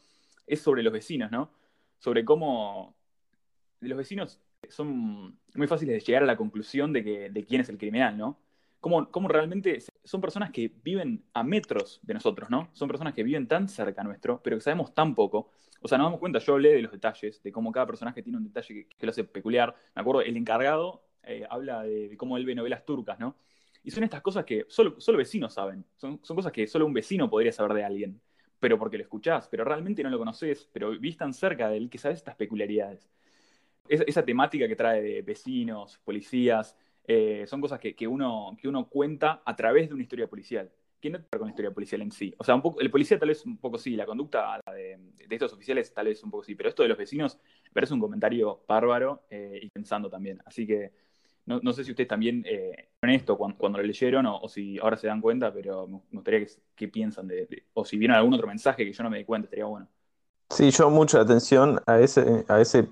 es 0.47 0.61
sobre 0.61 0.85
los 0.85 0.93
vecinos, 0.93 1.31
¿no? 1.33 1.51
Sobre 1.99 2.25
cómo 2.25 2.95
los 3.81 3.99
vecinos 3.99 4.41
son 4.69 5.39
muy 5.55 5.67
fáciles 5.67 5.95
de 5.95 6.07
llegar 6.07 6.23
a 6.23 6.27
la 6.27 6.37
conclusión 6.37 6.93
de, 6.93 7.03
que, 7.03 7.45
quién 7.47 7.61
es 7.63 7.69
el 7.69 7.79
criminal, 7.79 8.17
¿no? 8.17 8.39
Cómo, 8.81 9.11
cómo 9.11 9.29
realmente 9.29 9.81
son 10.05 10.21
personas 10.21 10.51
que 10.51 10.71
viven 10.83 11.25
a 11.33 11.43
metros 11.43 12.01
de 12.03 12.15
nosotros, 12.15 12.51
¿no? 12.51 12.69
Son 12.73 12.89
personas 12.89 13.15
que 13.15 13.23
viven 13.23 13.49
tan 13.49 13.69
cerca 13.69 14.05
nuestro, 14.05 14.41
pero 14.43 14.57
que 14.57 14.61
sabemos 14.61 14.95
tan 14.95 15.15
poco. 15.15 15.51
O 15.81 15.89
sea, 15.89 15.99
nos 15.99 16.07
damos 16.07 16.21
cuenta, 16.21 16.39
yo 16.39 16.55
hablé 16.55 16.75
de 16.75 16.83
los 16.83 16.93
detalles, 16.93 17.43
de 17.43 17.53
cómo 17.53 17.73
cada 17.73 17.87
personaje 17.87 18.23
tiene 18.23 18.39
un 18.39 18.45
detalle 18.45 18.75
que, 18.75 18.89
que 18.97 19.07
lo 19.07 19.11
hace 19.11 19.25
peculiar. 19.25 19.75
Me 19.95 20.03
acuerdo, 20.03 20.23
el 20.23 20.37
encargado 20.37 21.05
eh, 21.27 21.47
habla 21.49 21.83
de, 21.83 22.17
cómo 22.17 22.37
él 22.37 22.45
ve 22.45 22.55
novelas 22.55 22.85
turcas, 22.85 23.19
¿no? 23.19 23.37
Y 23.83 23.91
son 23.91 24.05
estas 24.05 24.23
cosas 24.23 24.45
que 24.45 24.65
solo, 24.69 25.01
solo 25.01 25.19
vecinos 25.19 25.55
saben. 25.55 25.85
Son, 25.97 26.21
son, 26.23 26.37
cosas 26.37 26.53
que 26.53 26.67
solo 26.67 26.87
un 26.87 26.93
vecino 26.93 27.29
podría 27.29 27.53
saber 27.53 27.75
de 27.75 27.85
alguien. 27.85 28.21
Pero 28.61 28.79
porque 28.79 28.97
lo 28.97 29.05
escuchás, 29.05 29.49
pero 29.49 29.65
realmente 29.65 30.03
no 30.03 30.11
lo 30.11 30.19
conoces, 30.19 30.69
pero 30.73 30.91
vivís 30.91 31.17
tan 31.17 31.35
cerca 31.35 31.69
de 31.69 31.77
él 31.77 31.91
que 31.91 31.99
sabes 31.99 32.19
estas 32.19 32.37
peculiaridades. 32.37 33.11
Esa 33.87 34.25
temática 34.25 34.67
que 34.67 34.77
trae 34.77 35.03
de 35.03 35.23
vecinos, 35.23 36.01
policías, 36.03 36.75
eh, 37.07 37.45
son 37.47 37.61
cosas 37.61 37.79
que, 37.79 37.95
que, 37.95 38.07
uno, 38.07 38.57
que 38.61 38.69
uno 38.69 38.89
cuenta 38.89 39.43
a 39.45 39.55
través 39.57 39.89
de 39.89 39.95
una 39.95 40.03
historia 40.03 40.27
policial. 40.27 40.71
¿Qué 41.01 41.11
no 41.11 41.19
tiene 41.19 41.39
con 41.39 41.47
la 41.47 41.51
historia 41.51 41.71
policial 41.71 42.01
en 42.01 42.11
sí? 42.11 42.35
O 42.39 42.45
sea, 42.45 42.55
un 42.55 42.63
poco, 42.63 42.81
el 42.81 42.91
policía 42.91 43.19
tal 43.19 43.29
vez 43.29 43.45
un 43.45 43.59
poco 43.59 43.77
sí, 43.79 43.95
la 43.95 44.07
conducta 44.07 44.59
de, 44.73 44.99
de, 45.29 45.35
estos 45.35 45.53
oficiales 45.53 45.93
tal 45.93 46.07
vez 46.07 46.23
un 46.25 46.31
poco 46.31 46.45
sí, 46.45 46.55
pero 46.55 46.71
esto 46.71 46.83
de 46.83 46.89
los 46.89 46.97
vecinos 46.97 47.39
me 47.65 47.73
parece 47.73 47.93
un 47.93 48.01
comentario 48.01 48.63
bárbaro 48.67 49.25
eh, 49.29 49.61
y 49.63 49.69
pensando 49.69 50.09
también. 50.09 50.41
Así 50.47 50.67
que 50.67 50.93
no, 51.45 51.61
no, 51.63 51.75
sé 51.75 51.85
si 51.85 51.91
ustedes 51.91 52.09
también 52.09 52.43
eh, 52.47 52.89
esto 53.03 53.37
cuando, 53.37 53.79
lo 53.79 53.83
leyeron 53.83 54.25
o, 54.25 54.39
o, 54.39 54.49
si 54.49 54.79
ahora 54.79 54.97
se 54.97 55.09
dan 55.09 55.21
cuenta, 55.21 55.53
pero 55.53 55.87
me 55.87 56.01
gustaría 56.11 56.41
que, 56.41 56.53
que 56.75 56.89
piensan 56.89 57.29
de, 57.29 57.47
de, 57.47 57.65
o 57.75 57.85
si 57.85 57.99
vieron 57.99 58.17
algún 58.17 58.33
otro 58.33 58.47
mensaje 58.47 58.87
que 58.87 58.93
yo 58.93 59.03
no 59.03 59.11
me 59.11 59.19
di 59.19 59.25
cuenta, 59.25 59.45
estaría 59.45 59.67
bueno. 59.67 59.87
Sí, 60.51 60.71
yo 60.71 60.89
mucha 60.89 61.21
atención 61.21 61.81
a 61.87 61.99
ese, 61.99 62.45
a 62.49 62.61
ese 62.61 62.89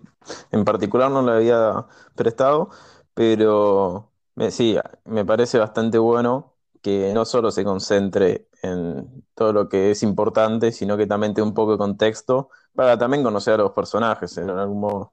en 0.50 0.64
particular 0.64 1.10
no 1.10 1.22
le 1.22 1.32
había 1.32 1.86
prestado, 2.14 2.70
pero 3.14 4.10
sí, 4.50 4.76
me 5.04 5.24
parece 5.24 5.58
bastante 5.58 5.98
bueno 5.98 6.54
que 6.82 7.12
no 7.14 7.24
solo 7.24 7.50
se 7.50 7.64
concentre 7.64 8.48
en 8.62 9.24
todo 9.34 9.52
lo 9.52 9.68
que 9.68 9.90
es 9.92 10.02
importante, 10.02 10.72
sino 10.72 10.96
que 10.96 11.06
también 11.06 11.34
tenga 11.34 11.48
un 11.48 11.54
poco 11.54 11.72
de 11.72 11.78
contexto 11.78 12.50
para 12.74 12.98
también 12.98 13.22
conocer 13.22 13.54
a 13.54 13.58
los 13.58 13.72
personajes 13.72 14.36
en 14.38 14.50
algún 14.50 14.80
modo. 14.80 15.12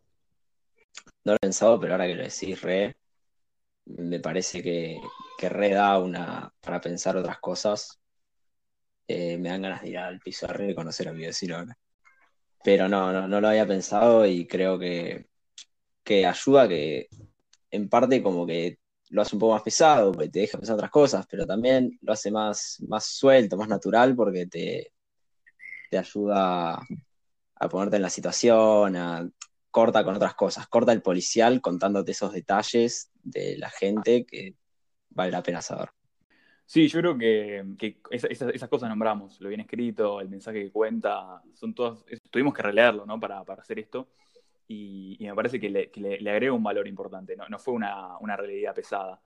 No 1.23 1.33
lo 1.33 1.35
he 1.35 1.39
pensado, 1.39 1.79
pero 1.79 1.93
ahora 1.93 2.07
que 2.07 2.15
lo 2.15 2.23
decís 2.23 2.61
re, 2.61 2.95
me 3.85 4.19
parece 4.19 4.63
que, 4.63 5.01
que 5.37 5.49
re 5.49 5.71
da 5.71 5.97
una 5.99 6.53
para 6.61 6.81
pensar 6.81 7.17
otras 7.17 7.39
cosas. 7.39 7.99
Eh, 9.07 9.37
me 9.37 9.49
dan 9.49 9.63
ganas 9.63 9.81
de 9.81 9.89
ir 9.89 9.97
al 9.97 10.19
piso 10.19 10.45
de 10.47 10.53
re 10.53 10.71
y 10.71 10.75
conocer 10.75 11.07
a 11.09 11.13
mi 11.13 11.25
vecino 11.25 11.57
ahora. 11.57 11.77
Pero 12.63 12.89
no, 12.89 13.11
no, 13.13 13.27
no 13.27 13.41
lo 13.41 13.49
había 13.49 13.67
pensado 13.67 14.25
y 14.25 14.47
creo 14.47 14.79
que, 14.79 15.27
que 16.03 16.25
ayuda 16.25 16.67
que 16.67 17.09
en 17.71 17.89
parte 17.89 18.21
como 18.23 18.45
que 18.47 18.79
lo 19.09 19.21
hace 19.21 19.35
un 19.35 19.39
poco 19.39 19.53
más 19.53 19.63
pesado, 19.63 20.11
porque 20.11 20.29
te 20.29 20.39
deja 20.41 20.57
pensar 20.57 20.75
otras 20.75 20.91
cosas, 20.91 21.25
pero 21.29 21.45
también 21.47 21.97
lo 22.01 22.13
hace 22.13 22.31
más, 22.31 22.77
más 22.87 23.05
suelto, 23.05 23.57
más 23.57 23.67
natural, 23.69 24.15
porque 24.15 24.45
te, 24.47 24.91
te 25.89 25.97
ayuda 25.97 26.75
a 27.55 27.69
ponerte 27.69 27.97
en 27.97 28.01
la 28.03 28.09
situación, 28.09 28.95
a, 28.97 29.29
corta 29.71 30.03
con 30.03 30.15
otras 30.15 30.35
cosas, 30.35 30.67
corta 30.67 30.93
el 30.93 31.01
policial 31.01 31.61
contándote 31.61 32.11
esos 32.13 32.33
detalles 32.33 33.11
de 33.23 33.57
la 33.57 33.69
gente 33.69 34.25
que 34.25 34.55
vale 35.09 35.31
la 35.31 35.43
pena 35.43 35.61
saber. 35.61 35.89
Sí, 36.65 36.87
yo 36.87 36.99
creo 36.99 37.17
que, 37.17 37.65
que 37.79 37.99
esa- 38.11 38.27
esas, 38.27 38.53
esas 38.53 38.69
cosas 38.69 38.89
nombramos, 38.89 39.41
lo 39.41 39.49
bien 39.49 39.61
escrito, 39.61 40.21
el 40.21 40.29
mensaje 40.29 40.63
que 40.65 40.71
cuenta, 40.71 41.41
son 41.55 41.73
todas, 41.73 42.05
tuvimos 42.29 42.53
que 42.53 42.61
releerlo, 42.61 43.05
¿no? 43.07 43.19
Para, 43.19 43.43
para 43.43 43.61
hacer 43.63 43.79
esto, 43.79 44.09
y, 44.69 45.17
me 45.19 45.33
parece 45.33 45.59
que 45.59 45.69
le, 45.69 45.89
que 45.89 46.29
agrega 46.29 46.53
un 46.53 46.63
valor 46.63 46.87
importante, 46.87 47.35
no, 47.35 47.59
fue 47.59 47.73
una, 47.73 48.17
una 48.19 48.37
realidad 48.37 48.75
pesada. 48.75 49.19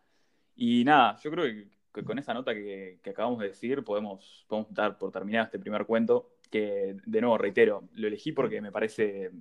Y 0.55 0.85
nada, 0.85 1.17
yo 1.21 1.29
creo 1.31 1.45
que, 1.91 2.03
con 2.03 2.17
esa 2.17 2.33
nota 2.33 2.53
que, 2.53 2.99
acabamos 3.05 3.39
de 3.39 3.49
decir 3.49 3.83
podemos, 3.83 4.45
podemos 4.47 4.73
dar 4.73 4.97
por 4.97 5.11
terminado 5.11 5.45
este 5.45 5.59
primer 5.59 5.85
cuento, 5.85 6.29
que 6.49 6.95
de 7.05 7.21
nuevo 7.21 7.37
reitero, 7.37 7.83
lo 7.93 8.07
elegí 8.07 8.31
porque 8.31 8.61
me 8.61 8.71
parece, 8.71 9.31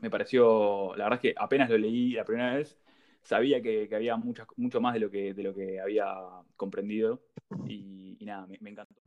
me 0.00 0.08
pareció, 0.08 0.96
la 0.96 1.04
verdad 1.04 1.20
es 1.22 1.34
que 1.34 1.34
apenas 1.38 1.68
lo 1.68 1.76
leí 1.76 2.12
la 2.12 2.24
primera 2.24 2.54
vez, 2.54 2.78
sabía 3.22 3.60
que, 3.60 3.88
había 3.94 4.16
muchas, 4.16 4.46
mucho 4.56 4.80
más 4.80 4.94
de 4.94 5.00
lo 5.00 5.10
que, 5.10 5.34
de 5.34 5.42
lo 5.42 5.54
que 5.54 5.80
había 5.80 6.14
comprendido, 6.56 7.20
y, 7.68 8.16
y 8.18 8.24
nada, 8.24 8.46
me, 8.46 8.56
me 8.60 8.70
encantó. 8.70 9.02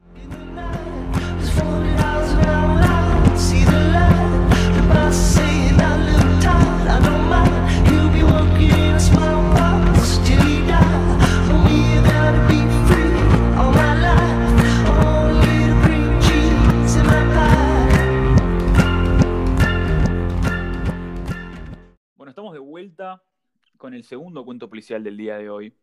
Con 23.78 23.94
el 23.94 24.04
segundo 24.04 24.44
cuento 24.44 24.70
policial 24.70 25.04
del 25.04 25.16
día 25.16 25.38
de 25.38 25.50
hoy, 25.50 25.74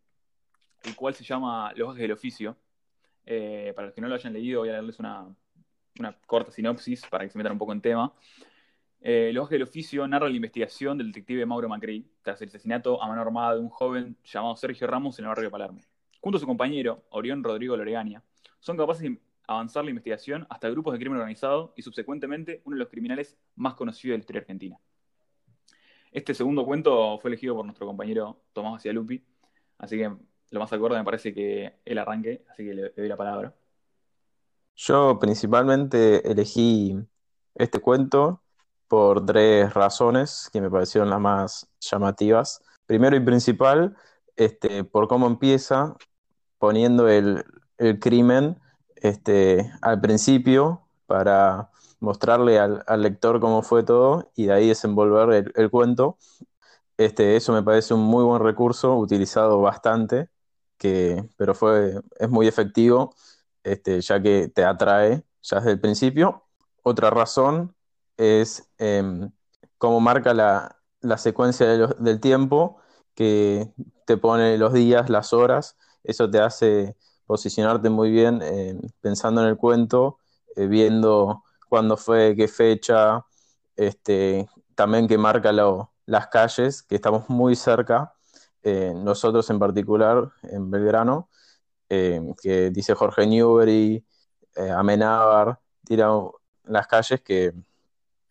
el 0.84 0.94
cual 0.96 1.14
se 1.14 1.24
llama 1.24 1.72
Los 1.74 1.88
gajes 1.88 2.02
del 2.02 2.12
oficio. 2.12 2.56
Eh, 3.24 3.72
para 3.74 3.86
los 3.86 3.94
que 3.94 4.00
no 4.00 4.08
lo 4.08 4.14
hayan 4.14 4.32
leído, 4.32 4.60
voy 4.60 4.68
a 4.68 4.72
leerles 4.72 4.98
una, 4.98 5.26
una 5.98 6.12
corta 6.26 6.50
sinopsis 6.50 7.06
para 7.06 7.24
que 7.24 7.30
se 7.30 7.38
metan 7.38 7.52
un 7.52 7.58
poco 7.58 7.72
en 7.72 7.80
tema. 7.80 8.12
Eh, 9.06 9.32
Los 9.34 9.44
gajes 9.44 9.56
del 9.56 9.64
oficio 9.64 10.08
narra 10.08 10.30
la 10.30 10.34
investigación 10.34 10.96
del 10.96 11.08
detective 11.08 11.44
Mauro 11.44 11.68
Macri 11.68 12.10
tras 12.22 12.40
el 12.40 12.48
asesinato 12.48 13.02
a 13.02 13.06
mano 13.06 13.20
armada 13.20 13.54
de 13.54 13.60
un 13.60 13.68
joven 13.68 14.16
llamado 14.24 14.56
Sergio 14.56 14.86
Ramos 14.86 15.18
en 15.18 15.26
el 15.26 15.28
barrio 15.28 15.50
Palermo. 15.50 15.78
Junto 16.22 16.38
a 16.38 16.40
su 16.40 16.46
compañero, 16.46 17.04
Orión 17.10 17.44
Rodrigo 17.44 17.76
Loregaña, 17.76 18.22
son 18.60 18.78
capaces 18.78 19.02
de 19.02 19.20
avanzar 19.46 19.84
la 19.84 19.90
investigación 19.90 20.46
hasta 20.48 20.70
grupos 20.70 20.94
de 20.94 21.00
crimen 21.00 21.18
organizado 21.18 21.74
y 21.76 21.82
subsecuentemente 21.82 22.62
uno 22.64 22.76
de 22.76 22.78
los 22.78 22.88
criminales 22.88 23.36
más 23.56 23.74
conocidos 23.74 24.14
de 24.14 24.16
la 24.16 24.20
historia 24.20 24.40
argentina. 24.40 24.78
Este 26.10 26.32
segundo 26.32 26.64
cuento 26.64 27.18
fue 27.18 27.28
elegido 27.28 27.56
por 27.56 27.66
nuestro 27.66 27.86
compañero 27.86 28.40
Tomás 28.54 28.72
Bacialupi, 28.72 29.22
así 29.76 29.98
que 29.98 30.10
lo 30.48 30.60
más 30.60 30.72
acorde 30.72 30.96
me 30.96 31.04
parece 31.04 31.34
que 31.34 31.74
él 31.84 31.98
arranque, 31.98 32.42
así 32.48 32.64
que 32.64 32.72
le, 32.72 32.82
le 32.84 32.92
doy 32.96 33.08
la 33.08 33.18
palabra. 33.18 33.54
Yo 34.76 35.18
principalmente 35.18 36.26
elegí 36.26 36.96
este 37.54 37.80
cuento 37.80 38.43
por 38.88 39.24
tres 39.24 39.72
razones 39.74 40.48
que 40.52 40.60
me 40.60 40.70
parecieron 40.70 41.10
las 41.10 41.20
más 41.20 41.68
llamativas. 41.80 42.62
Primero 42.86 43.16
y 43.16 43.20
principal, 43.20 43.96
este, 44.36 44.84
por 44.84 45.08
cómo 45.08 45.26
empieza 45.26 45.96
poniendo 46.58 47.08
el, 47.08 47.44
el 47.78 47.98
crimen 47.98 48.60
este, 48.96 49.70
al 49.82 50.00
principio 50.00 50.82
para 51.06 51.70
mostrarle 52.00 52.58
al, 52.58 52.82
al 52.86 53.02
lector 53.02 53.40
cómo 53.40 53.62
fue 53.62 53.82
todo 53.82 54.30
y 54.34 54.46
de 54.46 54.52
ahí 54.52 54.68
desenvolver 54.68 55.30
el, 55.32 55.52
el 55.54 55.70
cuento. 55.70 56.18
Este, 56.96 57.36
eso 57.36 57.52
me 57.52 57.62
parece 57.62 57.94
un 57.94 58.00
muy 58.00 58.24
buen 58.24 58.42
recurso, 58.42 58.96
utilizado 58.96 59.60
bastante, 59.60 60.28
que, 60.78 61.28
pero 61.36 61.54
fue, 61.54 62.00
es 62.18 62.28
muy 62.28 62.46
efectivo, 62.46 63.14
este, 63.62 64.00
ya 64.00 64.22
que 64.22 64.48
te 64.48 64.64
atrae 64.64 65.24
ya 65.42 65.58
desde 65.58 65.72
el 65.72 65.80
principio. 65.80 66.44
Otra 66.82 67.10
razón 67.10 67.73
es 68.16 68.70
em, 68.78 69.30
cómo 69.78 70.00
marca 70.00 70.34
la, 70.34 70.76
la 71.00 71.18
secuencia 71.18 71.66
del 71.66 72.20
tiempo, 72.20 72.78
que 73.14 73.70
te 74.06 74.16
pone 74.16 74.58
los 74.58 74.72
días, 74.72 75.10
las 75.10 75.32
horas, 75.32 75.76
eso 76.02 76.30
te 76.30 76.40
hace 76.40 76.96
posicionarte 77.26 77.90
muy 77.90 78.10
bien 78.10 78.40
eh, 78.42 78.78
pensando 79.00 79.42
en 79.42 79.48
el 79.48 79.56
cuento, 79.56 80.18
eh, 80.56 80.66
viendo 80.66 81.44
cuándo 81.68 81.96
fue, 81.96 82.34
qué 82.36 82.48
fecha, 82.48 83.24
este, 83.76 84.48
también 84.74 85.08
que 85.08 85.18
marca 85.18 85.52
las 86.06 86.28
calles, 86.28 86.82
que 86.82 86.96
estamos 86.96 87.28
muy 87.28 87.56
cerca, 87.56 88.14
eh, 88.62 88.92
nosotros 88.96 89.48
en 89.50 89.58
particular, 89.58 90.30
en 90.42 90.70
Belgrano, 90.70 91.28
eh, 91.88 92.20
que 92.42 92.70
dice 92.70 92.94
Jorge 92.94 93.26
Newbery, 93.26 94.04
eh, 94.56 94.70
Amenábar, 94.70 95.60
tira 95.84 96.10
las 96.64 96.86
calles 96.86 97.20
que 97.22 97.52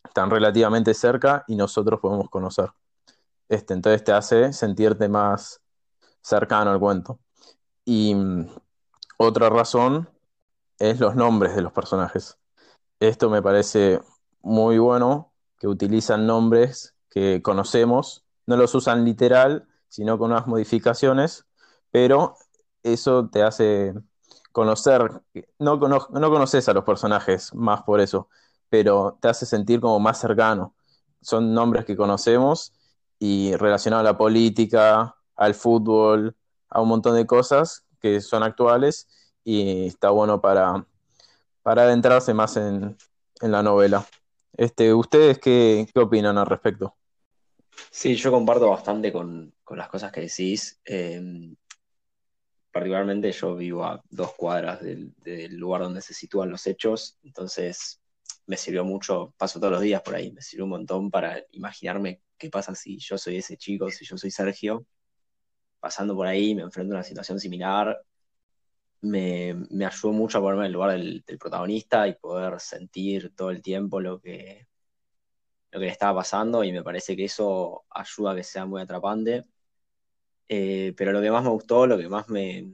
están 0.03 0.29
relativamente 0.29 0.93
cerca 0.93 1.43
y 1.47 1.55
nosotros 1.55 1.99
podemos 1.99 2.29
conocer. 2.29 2.69
Este, 3.49 3.73
entonces 3.73 4.03
te 4.03 4.11
hace 4.13 4.53
sentirte 4.53 5.09
más 5.09 5.61
cercano 6.21 6.71
al 6.71 6.79
cuento. 6.79 7.19
Y 7.85 8.15
mm, 8.15 8.47
otra 9.17 9.49
razón 9.49 10.09
es 10.79 10.99
los 10.99 11.15
nombres 11.15 11.55
de 11.55 11.61
los 11.61 11.73
personajes. 11.73 12.37
Esto 12.99 13.29
me 13.29 13.41
parece 13.41 14.01
muy 14.41 14.77
bueno, 14.79 15.33
que 15.59 15.67
utilizan 15.67 16.27
nombres 16.27 16.95
que 17.09 17.41
conocemos, 17.41 18.25
no 18.47 18.57
los 18.57 18.75
usan 18.75 19.05
literal, 19.05 19.67
sino 19.89 20.17
con 20.19 20.31
unas 20.31 20.47
modificaciones, 20.47 21.45
pero 21.91 22.35
eso 22.83 23.29
te 23.29 23.43
hace 23.43 23.93
conocer, 24.51 25.21
no, 25.59 25.79
cono- 25.79 26.07
no 26.11 26.29
conoces 26.31 26.67
a 26.69 26.73
los 26.73 26.83
personajes 26.83 27.53
más 27.55 27.83
por 27.83 27.99
eso, 28.01 28.29
pero 28.73 29.19
te 29.21 29.27
hace 29.27 29.45
sentir 29.45 29.79
como 29.79 29.99
más 29.99 30.19
cercano. 30.19 30.73
Son 31.21 31.53
nombres 31.53 31.85
que 31.85 31.95
conocemos 31.95 32.73
y 33.19 33.55
relacionados 33.55 34.01
a 34.01 34.11
la 34.13 34.17
política, 34.17 35.15
al 35.35 35.53
fútbol, 35.53 36.35
a 36.69 36.81
un 36.81 36.89
montón 36.89 37.15
de 37.15 37.27
cosas 37.27 37.85
que 38.01 38.19
son 38.19 38.41
actuales 38.41 39.07
y 39.43 39.85
está 39.85 40.09
bueno 40.09 40.41
para, 40.41 40.87
para 41.61 41.83
adentrarse 41.83 42.33
más 42.33 42.57
en, 42.57 42.97
en 43.41 43.51
la 43.51 43.61
novela. 43.61 44.07
Este, 44.57 44.91
¿ustedes 44.91 45.37
qué, 45.37 45.87
qué 45.93 45.99
opinan 45.99 46.39
al 46.39 46.47
respecto? 46.47 46.95
Sí, 47.91 48.15
yo 48.15 48.31
comparto 48.31 48.71
bastante 48.71 49.13
con, 49.13 49.53
con 49.63 49.77
las 49.77 49.87
cosas 49.87 50.11
que 50.11 50.21
decís. 50.21 50.79
Eh, 50.83 51.53
particularmente 52.71 53.31
yo 53.33 53.55
vivo 53.55 53.83
a 53.83 54.01
dos 54.09 54.33
cuadras 54.33 54.81
del, 54.81 55.13
del 55.17 55.57
lugar 55.57 55.83
donde 55.83 56.01
se 56.01 56.15
sitúan 56.15 56.49
los 56.49 56.65
hechos, 56.65 57.19
entonces 57.21 57.99
me 58.45 58.57
sirvió 58.57 58.83
mucho, 58.85 59.33
paso 59.37 59.59
todos 59.59 59.73
los 59.73 59.81
días 59.81 60.01
por 60.01 60.15
ahí, 60.15 60.31
me 60.31 60.41
sirvió 60.41 60.65
un 60.65 60.71
montón 60.71 61.11
para 61.11 61.43
imaginarme 61.51 62.21
qué 62.37 62.49
pasa 62.49 62.75
si 62.75 62.97
yo 62.99 63.17
soy 63.17 63.37
ese 63.37 63.57
chico, 63.57 63.89
si 63.89 64.05
yo 64.05 64.17
soy 64.17 64.31
Sergio, 64.31 64.85
pasando 65.79 66.15
por 66.15 66.27
ahí, 66.27 66.55
me 66.55 66.63
enfrento 66.63 66.93
a 66.93 66.97
una 66.97 67.03
situación 67.03 67.39
similar, 67.39 67.97
me, 69.01 69.53
me 69.69 69.85
ayudó 69.85 70.13
mucho 70.13 70.37
a 70.37 70.41
ponerme 70.41 70.63
en 70.63 70.67
el 70.67 70.73
lugar 70.73 70.91
del, 70.91 71.23
protagonista 71.39 72.07
y 72.07 72.15
poder 72.15 72.59
sentir 72.59 73.33
todo 73.35 73.51
el 73.51 73.61
tiempo 73.61 73.99
lo 73.99 74.19
que, 74.21 74.67
lo 75.71 75.79
que 75.79 75.85
le 75.85 75.91
estaba 75.91 76.21
pasando 76.21 76.63
y 76.63 76.71
me 76.71 76.83
parece 76.83 77.15
que 77.15 77.25
eso 77.25 77.85
ayuda 77.89 78.31
a 78.31 78.35
que 78.35 78.43
sea 78.43 78.65
muy 78.65 78.81
atrapante. 78.81 79.45
Eh, 80.47 80.93
pero 80.95 81.11
lo 81.11 81.21
que 81.21 81.31
más 81.31 81.43
me 81.43 81.49
gustó, 81.49 81.87
lo 81.87 81.97
que 81.97 82.07
más 82.07 82.29
me, 82.29 82.73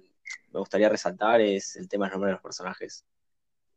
me 0.52 0.60
gustaría 0.60 0.90
resaltar 0.90 1.42
es 1.42 1.76
el 1.76 1.88
tema 1.88 2.06
del 2.06 2.14
nombre 2.14 2.30
de 2.30 2.34
los 2.34 2.42
personajes. 2.42 3.06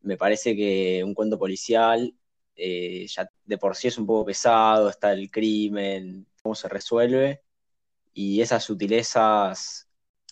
Me 0.02 0.16
parece 0.16 0.56
que 0.56 1.02
un 1.04 1.14
cuento 1.14 1.38
policial 1.38 2.14
eh, 2.56 3.06
ya 3.08 3.28
de 3.44 3.58
por 3.58 3.76
sí 3.76 3.88
es 3.88 3.98
un 3.98 4.06
poco 4.06 4.26
pesado, 4.26 4.88
está 4.88 5.12
el 5.12 5.30
crimen, 5.30 6.26
cómo 6.42 6.54
se 6.54 6.68
resuelve, 6.68 7.42
y 8.14 8.40
esas 8.42 8.64
sutilezas 8.64 9.88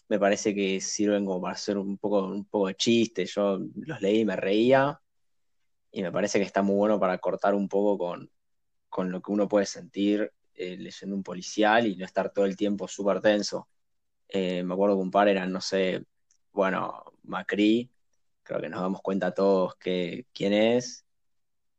me 0.08 0.18
parece 0.18 0.54
que 0.54 0.80
sirven 0.80 1.24
como 1.24 1.40
para 1.42 1.54
hacer 1.54 1.78
un 1.78 1.98
poco, 1.98 2.26
un 2.26 2.44
poco 2.46 2.68
de 2.68 2.74
chiste. 2.76 3.26
Yo 3.26 3.60
los 3.76 4.00
leí 4.02 4.20
y 4.20 4.24
me 4.24 4.36
reía, 4.36 5.00
y 5.92 6.02
me 6.02 6.12
parece 6.12 6.38
que 6.38 6.44
está 6.46 6.62
muy 6.62 6.76
bueno 6.76 7.00
para 7.00 7.18
cortar 7.18 7.54
un 7.54 7.68
poco 7.68 7.98
con, 7.98 8.30
con 8.88 9.10
lo 9.12 9.22
que 9.22 9.32
uno 9.32 9.48
puede 9.48 9.66
sentir 9.66 10.32
eh, 10.54 10.76
leyendo 10.78 11.16
un 11.16 11.22
policial 11.22 11.86
y 11.86 11.96
no 11.96 12.04
estar 12.04 12.32
todo 12.32 12.44
el 12.46 12.56
tiempo 12.56 12.88
súper 12.88 13.20
tenso. 13.20 13.68
Eh, 14.28 14.62
me 14.64 14.74
acuerdo 14.74 14.96
que 14.96 15.02
un 15.02 15.10
par 15.10 15.28
eran, 15.28 15.52
no 15.52 15.60
sé, 15.60 16.04
bueno, 16.52 17.04
Macri, 17.24 17.90
creo 18.50 18.62
que 18.62 18.68
nos 18.68 18.80
damos 18.80 19.00
cuenta 19.00 19.32
todos 19.32 19.76
que, 19.76 20.26
quién 20.32 20.52
es. 20.52 21.06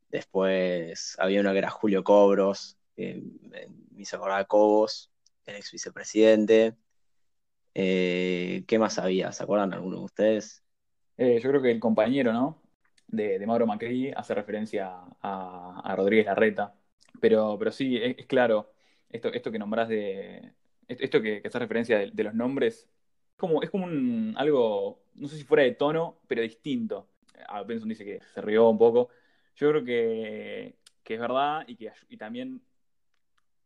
Después 0.08 1.16
había 1.18 1.40
uno 1.40 1.52
que 1.52 1.58
era 1.58 1.70
Julio 1.70 2.02
Cobros, 2.02 2.78
que 2.96 3.22
me 3.42 3.68
hizo 3.98 4.16
acordar 4.16 4.46
Cobos, 4.46 5.10
el 5.44 5.56
ex 5.56 5.70
vicepresidente. 5.70 6.74
Eh, 7.74 8.64
¿qué 8.66 8.78
más 8.78 8.98
había? 8.98 9.32
¿Se 9.32 9.42
acuerdan 9.42 9.74
alguno 9.74 9.98
de 9.98 10.04
ustedes? 10.04 10.64
Eh, 11.18 11.40
yo 11.42 11.50
creo 11.50 11.60
que 11.60 11.70
el 11.70 11.80
compañero, 11.80 12.32
¿no? 12.32 12.62
De, 13.06 13.38
de 13.38 13.46
Mauro 13.46 13.66
Macri 13.66 14.10
hace 14.16 14.34
referencia 14.34 14.92
a, 15.20 15.94
Rodríguez 15.94 16.24
Larreta. 16.24 16.74
Pero, 17.20 17.56
pero 17.58 17.70
sí, 17.70 17.98
es, 17.98 18.26
claro, 18.26 18.72
esto, 19.10 19.30
esto 19.30 19.52
que 19.52 19.58
nombrás 19.58 19.88
de. 19.88 20.52
Esto 20.88 21.20
que, 21.20 21.42
hace 21.44 21.58
referencia 21.58 21.98
de, 21.98 22.24
los 22.24 22.34
nombres, 22.34 22.88
es 22.88 22.91
como, 23.42 23.62
es 23.62 23.70
como 23.70 23.84
un, 23.84 24.34
algo, 24.38 25.02
no 25.14 25.28
sé 25.28 25.36
si 25.36 25.44
fuera 25.44 25.64
de 25.64 25.72
tono, 25.72 26.18
pero 26.26 26.42
distinto. 26.42 27.08
Ah, 27.48 27.62
Benson 27.62 27.88
dice 27.88 28.04
que 28.04 28.20
se 28.34 28.40
rió 28.40 28.68
un 28.70 28.78
poco. 28.78 29.08
Yo 29.56 29.68
creo 29.70 29.84
que, 29.84 30.76
que 31.02 31.14
es 31.14 31.20
verdad 31.20 31.64
y 31.66 31.76
que 31.76 31.92
y 32.08 32.16
también 32.16 32.62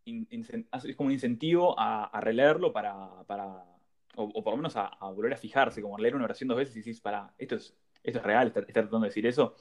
in- 0.04 0.26
hace- 0.71 0.90
es 0.90 0.97
como 0.97 1.09
un 1.09 1.12
incentivo 1.12 1.78
a, 1.78 2.04
a 2.04 2.21
releerlo 2.21 2.73
para, 2.73 3.25
para 3.26 3.64
o, 4.16 4.25
o 4.25 4.42
por 4.42 4.52
lo 4.52 4.56
menos 4.59 4.76
a, 4.76 4.87
a 4.87 5.11
volver 5.11 5.35
a 5.35 5.37
fijarse, 5.37 5.83
como 5.83 5.99
leer 5.99 6.14
una 6.14 6.25
oración 6.25 6.49
dos 6.49 6.56
veces 6.59 6.75
y 6.76 6.80
decís, 6.80 7.00
para, 7.00 7.33
esto 7.38 7.56
es, 7.56 7.76
esto 8.02 8.18
es 8.18 8.25
real, 8.25 8.47
está, 8.49 8.61
está 8.61 8.73
tratando 8.73 9.00
de 9.00 9.09
decir 9.09 9.26
eso. 9.26 9.54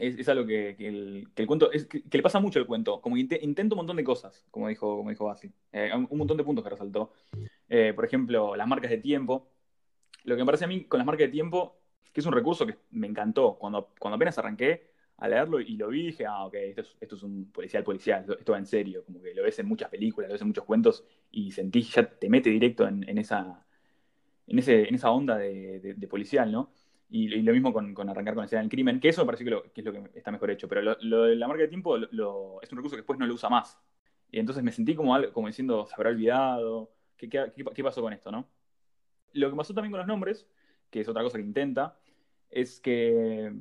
Es, 0.00 0.28
algo 0.30 0.46
que, 0.46 0.70
el, 0.78 1.46
cuento, 1.46 1.70
es, 1.70 1.84
que, 1.84 2.02
le 2.10 2.22
pasa 2.22 2.40
mucho 2.40 2.58
al 2.58 2.66
cuento, 2.66 3.02
como 3.02 3.18
inte- 3.18 3.38
intenta 3.42 3.74
un 3.74 3.78
montón 3.78 3.96
de 3.96 4.04
cosas, 4.04 4.46
como 4.50 4.68
dijo, 4.68 4.96
como 4.96 5.10
dijo 5.10 5.26
Basi. 5.26 5.52
Eh, 5.72 5.90
un, 5.94 6.18
montón 6.18 6.38
de 6.38 6.44
puntos 6.44 6.64
que 6.64 6.70
resaltó. 6.70 7.12
Eh, 7.68 7.92
por 7.94 8.06
ejemplo, 8.06 8.56
las 8.56 8.66
marcas 8.66 8.90
de 8.90 8.98
tiempo. 8.98 9.50
Lo 10.24 10.36
que 10.36 10.42
me 10.42 10.46
parece 10.46 10.64
a 10.64 10.68
mí 10.68 10.84
con 10.84 10.98
las 10.98 11.06
marcas 11.06 11.26
de 11.26 11.32
tiempo, 11.32 11.76
que 12.12 12.20
es 12.20 12.26
un 12.26 12.32
recurso 12.32 12.66
que 12.66 12.78
me 12.92 13.06
encantó. 13.08 13.58
Cuando, 13.58 13.92
cuando 13.98 14.16
apenas 14.16 14.38
arranqué 14.38 14.90
a 15.18 15.28
leerlo 15.28 15.60
y 15.60 15.76
lo 15.76 15.88
vi, 15.88 16.06
dije, 16.06 16.24
ah, 16.24 16.46
ok, 16.46 16.54
esto 16.54 16.80
es, 16.80 16.96
esto 16.98 17.16
es 17.16 17.22
un 17.22 17.52
policial 17.52 17.84
policial, 17.84 18.24
esto, 18.38 18.52
va 18.52 18.58
en 18.58 18.66
serio. 18.66 19.04
Como 19.04 19.20
que 19.20 19.34
lo 19.34 19.42
ves 19.42 19.58
en 19.58 19.66
muchas 19.66 19.90
películas, 19.90 20.28
lo 20.28 20.32
ves 20.32 20.42
en 20.42 20.48
muchos 20.48 20.64
cuentos 20.64 21.04
y 21.30 21.52
sentís, 21.52 21.92
ya 21.94 22.08
te 22.08 22.30
mete 22.30 22.48
directo 22.48 22.88
en, 22.88 23.06
en 23.06 23.18
esa, 23.18 23.66
en, 24.46 24.58
ese, 24.58 24.88
en 24.88 24.94
esa 24.94 25.10
onda 25.10 25.36
de, 25.36 25.80
de- 25.80 25.94
de 25.94 26.08
policial, 26.08 26.50
¿no? 26.50 26.72
Y, 27.10 27.34
y 27.34 27.42
lo 27.42 27.52
mismo 27.52 27.72
con, 27.72 27.92
con 27.94 28.08
arrancar 28.08 28.34
con 28.34 28.42
la 28.42 28.46
escena 28.46 28.62
del 28.62 28.70
crimen, 28.70 29.00
que 29.00 29.08
eso 29.08 29.22
me 29.22 29.26
parece 29.26 29.44
que, 29.44 29.50
lo- 29.50 29.62
que 29.72 29.80
es 29.80 29.84
lo 29.84 29.92
que 29.92 30.10
está 30.18 30.30
mejor 30.30 30.50
hecho. 30.50 30.68
Pero 30.68 30.82
lo, 30.82 30.96
lo 31.02 31.24
de 31.24 31.36
la 31.36 31.48
marca 31.48 31.62
de 31.62 31.68
tiempo 31.68 31.96
lo- 31.98 32.60
es 32.62 32.70
un 32.72 32.78
recurso 32.78 32.96
que 32.96 33.02
después 33.02 33.18
no 33.18 33.26
lo 33.26 33.34
usa 33.34 33.48
más. 33.48 33.78
Y 34.30 34.38
entonces 34.38 34.62
me 34.62 34.72
sentí 34.72 34.94
como, 34.94 35.16
como 35.32 35.48
diciendo, 35.48 35.86
se 35.86 35.94
habrá 35.94 36.10
olvidado. 36.10 36.92
¿Qué, 37.16 37.28
qué, 37.28 37.52
qué- 37.74 37.84
pasó 37.84 38.00
con 38.02 38.12
esto, 38.12 38.30
no? 38.30 38.48
Lo 39.32 39.50
que 39.50 39.56
pasó 39.56 39.74
también 39.74 39.92
con 39.92 39.98
los 40.00 40.06
nombres, 40.08 40.46
que 40.90 41.00
es 41.00 41.08
otra 41.08 41.22
cosa 41.22 41.38
que 41.38 41.44
intenta, 41.44 41.98
es 42.50 42.80
que 42.80 43.52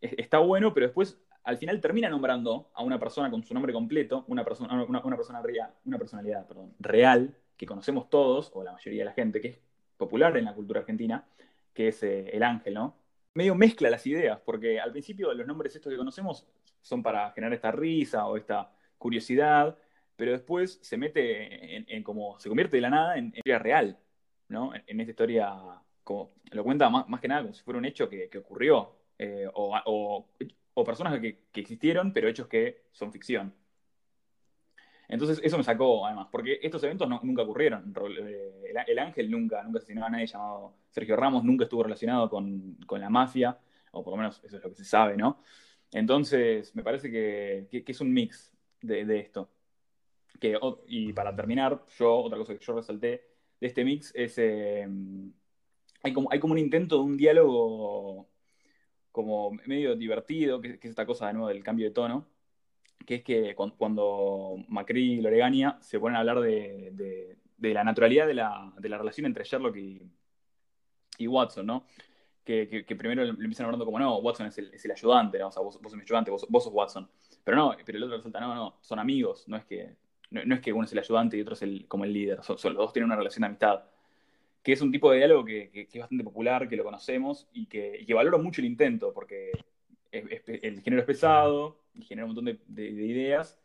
es- 0.00 0.14
está 0.18 0.38
bueno, 0.38 0.74
pero 0.74 0.86
después 0.86 1.18
al 1.44 1.58
final 1.58 1.80
termina 1.80 2.08
nombrando 2.08 2.70
a 2.74 2.82
una 2.82 2.98
persona 2.98 3.30
con 3.30 3.42
su 3.44 3.54
nombre 3.54 3.72
completo, 3.72 4.24
una 4.28 4.44
persona, 4.44 4.82
una, 4.84 5.02
una 5.04 5.16
persona 5.16 5.42
rea- 5.42 5.74
una 5.84 5.98
personalidad 5.98 6.46
perdón, 6.46 6.74
real, 6.78 7.36
que 7.56 7.66
conocemos 7.66 8.08
todos, 8.10 8.50
o 8.54 8.62
la 8.64 8.72
mayoría 8.72 9.00
de 9.02 9.04
la 9.06 9.12
gente, 9.12 9.40
que 9.40 9.48
es 9.48 9.60
popular 9.96 10.36
en 10.36 10.46
la 10.46 10.54
cultura 10.54 10.80
argentina, 10.80 11.26
que 11.74 11.88
es 11.88 12.02
eh, 12.02 12.30
el 12.32 12.42
ángel, 12.42 12.74
¿no? 12.74 12.96
Medio 13.34 13.54
mezcla 13.54 13.90
las 13.90 14.06
ideas, 14.06 14.40
porque 14.44 14.80
al 14.80 14.92
principio 14.92 15.32
los 15.34 15.46
nombres 15.46 15.74
estos 15.74 15.90
que 15.90 15.96
conocemos 15.98 16.46
son 16.82 17.02
para 17.02 17.30
generar 17.32 17.52
esta 17.54 17.72
risa 17.72 18.26
o 18.26 18.36
esta 18.36 18.72
curiosidad, 18.98 19.76
pero 20.16 20.32
después 20.32 20.78
se 20.82 20.96
mete 20.96 21.76
en, 21.76 21.84
en 21.88 22.02
como, 22.02 22.38
se 22.38 22.48
convierte 22.48 22.76
de 22.76 22.82
la 22.82 22.90
nada 22.90 23.16
en, 23.18 23.26
en 23.26 23.34
historia 23.36 23.58
real, 23.58 23.98
¿no? 24.48 24.72
En, 24.74 25.00
esta 25.00 25.10
historia, 25.10 25.52
como, 26.04 26.32
lo 26.52 26.64
cuenta 26.64 26.88
más, 26.90 27.20
que 27.20 27.28
nada 27.28 27.42
como 27.42 27.54
si 27.54 27.62
fuera 27.62 27.78
un 27.78 27.84
hecho 27.86 28.08
que, 28.08 28.30
ocurrió, 28.38 28.96
eh, 29.18 29.46
o, 29.54 29.76
o- 30.74 30.84
personas 30.84 31.18
que 31.20 31.40
existieron, 31.54 32.12
pero 32.12 32.28
hechos 32.28 32.46
que 32.48 32.84
son 32.92 33.12
ficción. 33.12 33.54
Entonces 35.08 35.40
eso 35.42 35.58
me 35.58 35.64
sacó, 35.64 36.06
además, 36.06 36.28
porque 36.30 36.58
estos 36.62 36.82
eventos 36.84 37.08
nunca 37.22 37.42
ocurrieron. 37.42 37.94
Ro- 37.94 38.08
eh, 38.08 38.70
El, 38.70 38.76
el 38.86 38.98
Ángel 38.98 39.30
nunca, 39.30 39.62
nunca 39.62 39.78
asesinó 39.78 40.04
a 40.04 40.10
nadie 40.10 40.26
llamado 40.26 40.74
Sergio 40.90 41.16
Ramos, 41.16 41.44
nunca 41.44 41.64
estuvo 41.64 41.82
relacionado 41.82 42.28
con, 42.30 42.78
la 42.90 43.10
mafia, 43.10 43.58
o 43.92 44.02
por 44.02 44.12
lo 44.12 44.16
menos 44.16 44.42
eso 44.44 44.56
es 44.56 44.62
lo 44.62 44.70
que 44.70 44.76
se 44.76 44.84
sabe, 44.84 45.16
¿no? 45.16 45.40
Entonces, 45.92 46.74
me 46.74 46.82
parece 46.82 47.10
que, 47.10 47.68
es 47.86 48.00
un 48.00 48.12
mix 48.12 48.52
de, 48.80 49.18
esto. 49.20 49.50
Y 50.88 51.12
para 51.12 51.34
terminar, 51.34 51.84
yo, 51.98 52.16
otra 52.16 52.38
cosa 52.38 52.54
que 52.54 52.64
yo 52.64 52.74
resalté 52.74 53.24
de 53.60 53.66
este 53.66 53.84
mix 53.84 54.12
es, 54.14 54.36
eh, 54.38 54.86
hay, 56.02 56.12
como, 56.12 56.30
hay 56.30 56.40
como 56.40 56.52
un 56.52 56.58
intento 56.58 56.96
de 56.96 57.02
un 57.02 57.16
diálogo 57.16 58.28
como 59.12 59.52
medio 59.66 59.94
divertido, 59.94 60.60
que, 60.60 60.78
que 60.78 60.88
es 60.88 60.90
esta 60.90 61.06
cosa 61.06 61.28
de 61.28 61.34
nuevo 61.34 61.48
del 61.48 61.62
cambio 61.62 61.86
de 61.86 61.92
tono, 61.92 62.26
que 63.06 63.16
es 63.16 63.22
que 63.24 63.54
cu- 63.54 63.76
cuando 63.76 64.56
Macri 64.68 65.14
y 65.14 65.20
Loregaña 65.20 65.78
se 65.80 65.98
ponen 66.00 66.16
a 66.16 66.20
hablar 66.20 66.40
de, 66.40 66.90
de- 66.92 67.74
la 67.74 67.82
naturalidad 67.84 68.26
de 68.26 68.34
la, 68.34 68.72
de 68.78 68.88
la 68.90 68.98
relación 68.98 69.24
entre 69.26 69.44
Sherlock 69.44 69.76
y, 69.76 70.02
y 71.18 71.26
Watson, 71.26 71.66
¿no? 71.66 71.86
Que, 72.44 72.84
que- 72.86 72.96
primero 72.96 73.24
le 73.24 73.30
empiezan 73.30 73.64
hablando 73.66 73.84
como, 73.86 73.98
no, 73.98 74.18
Watson 74.18 74.46
es 74.48 74.58
el, 74.58 74.74
es 74.74 74.84
el 74.84 74.90
ayudante, 74.92 75.38
¿no? 75.38 75.48
O 75.48 75.52
sea, 75.52 75.62
vos, 75.62 75.78
sos 75.82 75.94
mi 75.94 76.02
ayudante, 76.02 76.30
vos, 76.30 76.42
sos 76.42 76.72
Watson. 76.72 77.08
Pero 77.42 77.56
no, 77.56 77.74
pero 77.84 77.96
el 77.98 78.04
otro 78.04 78.16
resalta, 78.18 78.40
no, 78.40 78.54
no, 78.54 78.76
son 78.82 78.98
amigos, 78.98 79.48
no 79.48 79.56
es 79.56 79.64
que, 79.64 79.96
no, 80.30 80.54
es 80.54 80.60
que 80.60 80.72
uno 80.72 80.84
es 80.84 80.92
el 80.92 80.98
ayudante 80.98 81.36
y 81.36 81.40
otro 81.40 81.54
es 81.54 81.62
el, 81.62 81.86
como 81.88 82.04
el 82.04 82.12
líder, 82.12 82.42
son, 82.42 82.56
los 82.74 82.76
dos 82.76 82.92
tienen 82.92 83.06
una 83.06 83.16
relación 83.16 83.42
de 83.42 83.46
amistad 83.46 83.84
que 84.62 84.72
es 84.72 84.80
un 84.80 84.90
tipo 84.92 85.10
de 85.10 85.18
diálogo 85.18 85.44
que, 85.44 85.70
que- 85.70 85.82
es 85.82 85.98
bastante 86.00 86.24
popular, 86.24 86.68
que 86.68 86.76
lo 86.76 86.84
conocemos 86.84 87.48
y 87.52 87.66
que, 87.66 88.04
y 88.06 88.12
valoro 88.12 88.38
mucho 88.38 88.60
el 88.62 88.66
intento, 88.66 89.12
porque 89.12 89.52
el 90.10 90.80
género 90.82 91.00
es 91.02 91.06
pesado 91.06 91.83
y 91.94 92.02
genera 92.02 92.26
un 92.26 92.30
montón 92.34 92.46
de, 92.46 92.60
de- 92.66 92.92
de 92.94 93.04
ideas, 93.06 93.58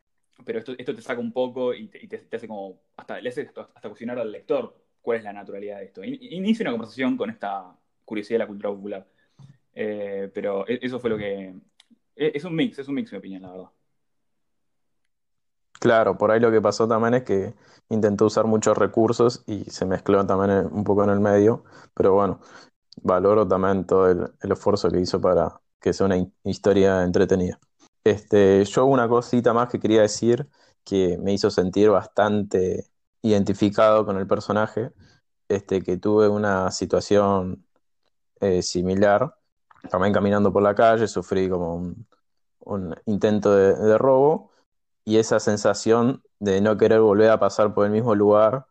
pero 0.45 0.59
esto, 0.59 0.73
esto 0.77 0.95
te 0.95 1.01
saca 1.01 1.19
un 1.21 1.33
poco 1.33 1.73
y 1.73 1.87
te, 1.89 2.03
y 2.03 2.07
te- 2.07 2.27
hace 2.35 2.47
como, 2.47 2.81
hasta, 2.97 3.19
le 3.21 3.29
hace 3.29 3.43
hasta, 3.55 3.89
cuestionar 3.89 4.19
al 4.19 4.31
lector 4.31 4.75
cuál 5.01 5.17
es 5.19 5.23
la 5.23 5.33
naturalidad 5.33 5.79
de 5.79 5.85
esto. 5.85 6.03
In- 6.03 6.17
Inicia 6.21 6.63
una 6.63 6.71
conversación 6.71 7.17
con 7.17 7.29
esta 7.29 7.77
curiosidad 8.05 8.35
de 8.35 8.39
la 8.39 8.47
cultura 8.47 8.69
popular. 8.71 9.07
Eh, 9.73 10.31
pero 10.33 10.67
e- 10.67 10.79
eso 10.81 10.99
fue 10.99 11.09
lo 11.11 11.17
que... 11.17 11.55
e- 12.15 12.31
Es 12.35 12.43
un 12.45 12.55
mix, 12.55 12.79
es 12.79 12.87
un 12.87 12.95
mix, 12.95 13.11
mi 13.11 13.17
opinión, 13.19 13.43
la 13.43 13.51
verdad. 13.51 13.69
Claro, 15.79 16.17
por 16.17 16.31
ahí 16.31 16.39
lo 16.41 16.51
que 16.51 16.61
pasó 16.61 16.87
también 16.87 17.13
es 17.15 17.23
que 17.23 17.55
intentó 17.89 18.25
usar 18.25 18.45
muchos 18.45 18.77
recursos 18.77 19.43
y 19.47 19.63
se 19.71 19.85
mezcló 19.85 20.25
también 20.27 20.67
un 20.71 20.83
poco 20.83 21.03
en 21.05 21.09
el 21.11 21.21
medio, 21.21 21.63
pero 21.95 22.13
bueno, 22.13 22.41
valoro 23.03 23.47
también 23.47 23.85
todo 23.87 24.09
el, 24.11 24.31
el 24.41 24.51
esfuerzo 24.53 24.89
que 24.91 24.99
hizo 25.01 25.21
para 25.21 25.61
que 25.81 25.93
sea 25.93 26.07
una 26.07 26.17
hi- 26.17 26.33
historia 26.45 27.03
entretenida. 27.03 27.59
Este, 28.09 28.65
yo 28.65 28.85
una 28.85 29.07
cosita 29.07 29.53
más 29.53 29.69
que 29.69 29.79
quería 29.79 30.01
decir 30.01 30.49
que 30.83 31.17
me 31.19 31.31
hizo 31.33 31.51
sentir 31.51 31.91
bastante 31.91 32.87
identificado 33.21 34.03
con 34.05 34.17
el 34.17 34.25
personaje, 34.25 34.91
este, 35.47 35.83
que 35.83 35.97
tuve 35.97 36.27
una 36.27 36.71
situación 36.71 37.67
eh, 38.41 38.63
similar, 38.63 39.35
también 39.91 40.13
caminando 40.13 40.51
por 40.51 40.63
la 40.63 40.73
calle, 40.75 41.07
sufrí 41.07 41.49
como 41.49 41.93
un, 42.61 42.95
intento 43.05 43.53
de, 43.55 43.75
de 43.75 43.97
robo 43.99 44.51
y 45.05 45.17
esa 45.17 45.39
sensación 45.39 46.23
de 46.39 46.61
no 46.61 46.77
querer 46.77 47.01
volver 47.01 47.29
a 47.29 47.39
pasar 47.39 47.73
por 47.75 47.85
el 47.85 47.91
mismo 47.91 48.15
lugar, 48.15 48.65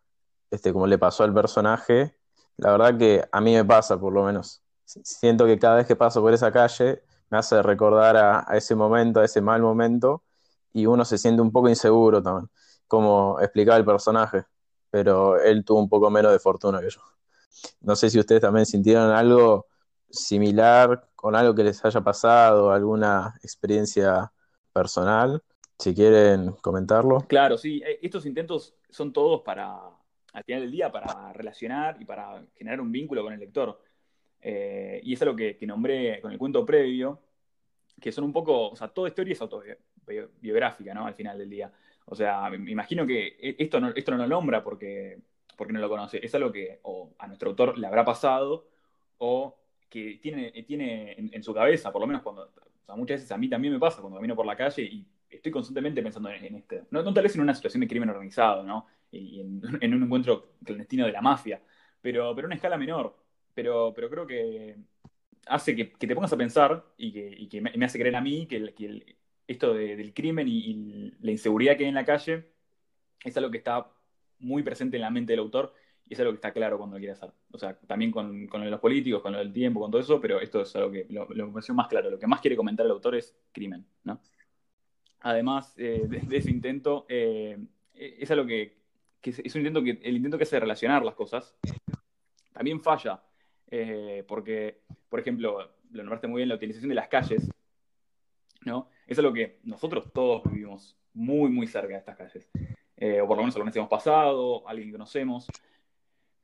este, 0.51 0.73
como 0.73 0.89
le 0.89 0.99
pasó 0.99 1.25
al 1.25 1.35
personaje, 1.35 2.17
la 2.57 2.73
verdad 2.73 2.99
que 2.99 3.29
a 3.31 3.41
mí 3.41 3.55
me 3.55 3.65
pasa 3.65 4.01
por 4.01 4.13
lo 4.13 4.25
menos. 4.25 4.63
Siento 4.85 5.47
que 5.47 5.59
cada 5.61 5.77
vez 5.77 5.87
que 5.87 5.97
paso 5.97 6.23
por 6.23 6.35
esa 6.35 6.51
calle 6.53 7.03
me 7.31 7.39
hace 7.39 7.63
recordar 7.63 8.17
a, 8.17 8.57
ese 8.57 8.75
momento, 8.75 9.21
a 9.21 9.25
ese 9.25 9.41
mal 9.41 9.63
momento, 9.63 10.23
y 10.73 10.87
uno 10.87 11.05
se 11.05 11.19
siente 11.19 11.43
un 11.43 11.53
poco 11.53 11.69
inseguro 11.69 12.23
también, 12.23 12.51
como 12.87 13.39
explicaba 13.41 13.79
el 13.79 13.85
personaje, 13.85 14.45
pero 14.91 15.41
él 15.41 15.65
tuvo 15.65 15.81
un 15.81 15.89
poco 15.89 16.11
menos 16.11 16.33
de 16.33 16.39
fortuna 16.39 16.81
que 16.81 16.91
yo. 16.91 17.01
No 17.81 17.97
sé 17.97 18.11
si 18.11 18.19
ustedes 18.19 18.41
también 18.41 18.67
sintieron 18.67 19.11
algo 19.11 19.67
similar 20.11 21.09
con 21.15 21.35
algo 21.35 21.55
que 21.55 21.65
les 21.65 21.85
haya 21.85 22.01
pasado, 22.01 22.71
alguna 22.71 23.35
experiencia 23.43 24.33
personal. 24.73 25.43
Si 25.79 25.95
quieren 25.95 26.53
comentarlo. 26.61 27.25
Claro, 27.29 27.57
sí, 27.57 27.83
eh, 27.85 27.99
estos 28.03 28.27
intentos 28.27 28.75
son 28.89 29.13
todos 29.13 29.43
para, 29.43 29.79
al 30.33 30.45
final 30.45 30.63
del 30.63 30.73
día, 30.73 30.91
para 30.91 31.33
relacionar 31.33 32.01
y 32.01 32.05
para 32.05 32.45
generar 32.55 32.81
un 32.81 32.91
vínculo 32.91 33.23
con 33.23 33.33
el 33.33 33.41
lector. 33.41 33.81
Eh, 34.41 35.01
y 35.03 35.15
es 35.15 35.23
algo 35.23 35.37
que, 35.37 35.59
nombré 35.67 36.21
con 36.21 36.33
el 36.33 36.39
cuento 36.39 36.65
previo, 36.65 37.21
que 38.01 38.13
son 38.13 38.25
un 38.25 38.33
poco, 38.33 38.71
o 38.71 38.77
sea, 38.77 38.89
toda 38.89 39.09
historia 39.09 39.33
es 39.33 39.41
autobiográfica, 39.41 40.95
¿no? 40.95 41.07
Al 41.07 41.15
final 41.15 41.39
del 41.39 41.51
día. 41.51 41.73
O 42.07 42.15
sea, 42.15 42.49
me 42.51 42.71
imagino 42.71 43.07
que 43.07 43.37
e- 43.41 43.57
esto 43.59 43.81
no, 43.81 43.91
esto 43.91 44.13
no 44.13 44.19
lo 44.19 44.27
nombra 44.27 44.63
porque, 44.63 45.19
porque 45.57 45.73
no 45.73 45.81
lo 45.81 45.89
conoce. 45.89 46.25
Es 46.25 46.35
algo 46.35 46.53
que 46.53 46.81
o 46.83 47.15
a 47.19 47.27
nuestro 47.27 47.51
autor 47.51 47.79
le 47.79 47.87
habrá 47.87 48.05
pasado 48.05 48.69
o 49.19 49.59
que 49.89 50.19
tiene, 50.23 50.53
tiene 50.65 51.13
en, 51.19 51.43
su 51.43 51.55
cabeza, 51.55 51.91
por 51.93 52.01
lo 52.01 52.07
menos 52.07 52.23
cuando, 52.23 52.43
o 52.45 52.85
sea, 52.85 52.95
muchas 52.97 53.17
veces 53.17 53.33
a 53.33 53.39
mí 53.39 53.49
también 53.49 53.73
me 53.73 53.81
pasa 53.81 54.01
cuando 54.01 54.17
camino 54.19 54.37
por 54.37 54.47
la 54.47 54.57
calle 54.57 54.83
y 54.83 55.07
estoy 55.29 55.53
constantemente 55.53 56.03
pensando 56.03 56.31
en, 56.31 56.45
en 56.45 56.55
esto. 56.57 56.77
No, 56.91 57.03
tal 57.13 57.23
vez 57.23 57.35
en 57.35 57.43
una 57.43 57.55
situación 57.55 57.81
de 57.81 57.89
crimen 57.89 58.11
organizado, 58.11 58.63
¿no? 58.63 58.87
Y 59.11 59.41
en, 59.41 59.63
en 59.81 59.95
un 59.95 60.03
encuentro 60.05 60.53
clandestino 60.65 61.07
de 61.07 61.13
la 61.13 61.23
mafia, 61.23 61.61
pero, 62.01 62.35
pero 62.35 62.47
a 62.47 62.49
una 62.49 62.55
escala 62.57 62.77
menor. 62.77 63.28
Pero, 63.59 63.93
pero 63.93 64.09
creo 64.09 64.25
que 64.25 64.77
hace 65.47 65.75
que, 65.75 65.91
que 65.91 66.07
te 66.07 66.15
pongas 66.15 66.33
a 66.33 66.37
pensar 66.37 66.85
y 66.97 67.11
que, 67.11 67.49
que 67.49 67.61
me, 67.61 67.85
hace 67.85 67.99
creer 67.99 68.15
a 68.15 68.21
mí 68.21 68.47
que, 68.47 68.73
que 68.73 69.17
esto 69.49 69.75
de- 69.75 69.97
del 69.97 70.15
crimen 70.15 70.47
y, 70.47 71.11
la 71.21 71.33
inseguridad 71.33 71.77
que 71.77 71.83
hay 71.83 71.89
en 71.89 71.97
la 71.97 72.05
calle 72.05 72.53
es 73.25 73.37
algo 73.37 73.51
que 73.51 73.59
está 73.59 73.91
muy 74.39 74.63
presente 74.63 74.97
en 74.97 75.01
la 75.01 75.11
mente 75.11 75.33
del 75.33 75.41
autor 75.41 75.75
y 76.09 76.15
es 76.15 76.21
algo 76.21 76.31
que 76.31 76.37
está 76.37 76.53
claro 76.53 76.79
cuando 76.79 76.95
lo 76.95 77.01
quiere 77.01 77.15
hacer. 77.15 77.33
O 77.51 77.59
sea, 77.59 77.77
también 77.81 78.13
con, 78.13 78.47
con 78.47 78.71
los 78.71 78.79
políticos, 78.79 79.23
con 79.23 79.33
lo 79.33 79.39
del 79.39 79.53
tiempo, 79.53 79.81
con 79.81 79.91
todo 79.91 80.03
eso, 80.03 80.21
pero 80.21 80.41
esto 80.41 80.61
es 80.61 80.77
algo 80.77 80.93
que 80.93 81.07
lo, 81.11 81.27
lo 81.29 81.53
pareció 81.53 81.75
más 81.75 81.89
claro. 81.89 82.11
Lo 82.11 82.19
que 82.21 82.29
más 82.29 82.41
quiere 82.41 82.55
comentar 82.57 82.87
el 82.87 82.93
autor 82.93 83.17
es 83.17 83.37
crimen, 83.51 83.85
¿no? 84.05 84.21
Además 85.23 85.75
eh, 85.79 86.07
de, 86.07 86.37
ese 86.37 86.53
intento, 86.53 87.07
eh, 87.09 87.59
es 87.93 88.31
algo 88.31 88.47
que, 88.47 88.77
que 89.21 89.31
es 89.31 89.55
un 89.57 89.63
intento 89.63 89.83
que 89.83 89.99
el 90.01 90.15
intento 90.15 90.39
que 90.39 90.45
hace 90.45 90.55
de 90.55 90.61
relacionar 90.61 91.05
las 91.05 91.17
cosas 91.17 91.57
también 92.53 92.81
falla, 92.81 93.23
eh, 93.71 94.25
porque, 94.27 94.81
por 95.09 95.21
ejemplo, 95.21 95.71
lo 95.91 96.03
nombraste 96.03 96.27
muy 96.27 96.41
bien, 96.41 96.49
la 96.49 96.55
utilización 96.55 96.89
de 96.89 96.95
las 96.95 97.09
calles, 97.09 97.51
¿no? 98.65 98.89
Es 99.07 99.19
algo 99.19 99.33
que 99.33 99.59
nosotros 99.65 100.13
todos 100.13 100.43
vivimos 100.51 100.97
muy, 101.15 101.51
muy 101.51 101.67
cerca 101.67 101.89
de 101.89 101.99
estas 101.99 102.17
calles. 102.17 102.49
Eh, 102.97 103.21
o 103.21 103.27
por 103.27 103.37
lo 103.37 103.43
menos 103.43 103.55
alguna 103.55 103.71
vez 103.71 103.77
hemos 103.77 103.89
pasado, 103.89 104.69
alguien 104.69 104.89
que 104.89 104.93
conocemos. 104.93 105.47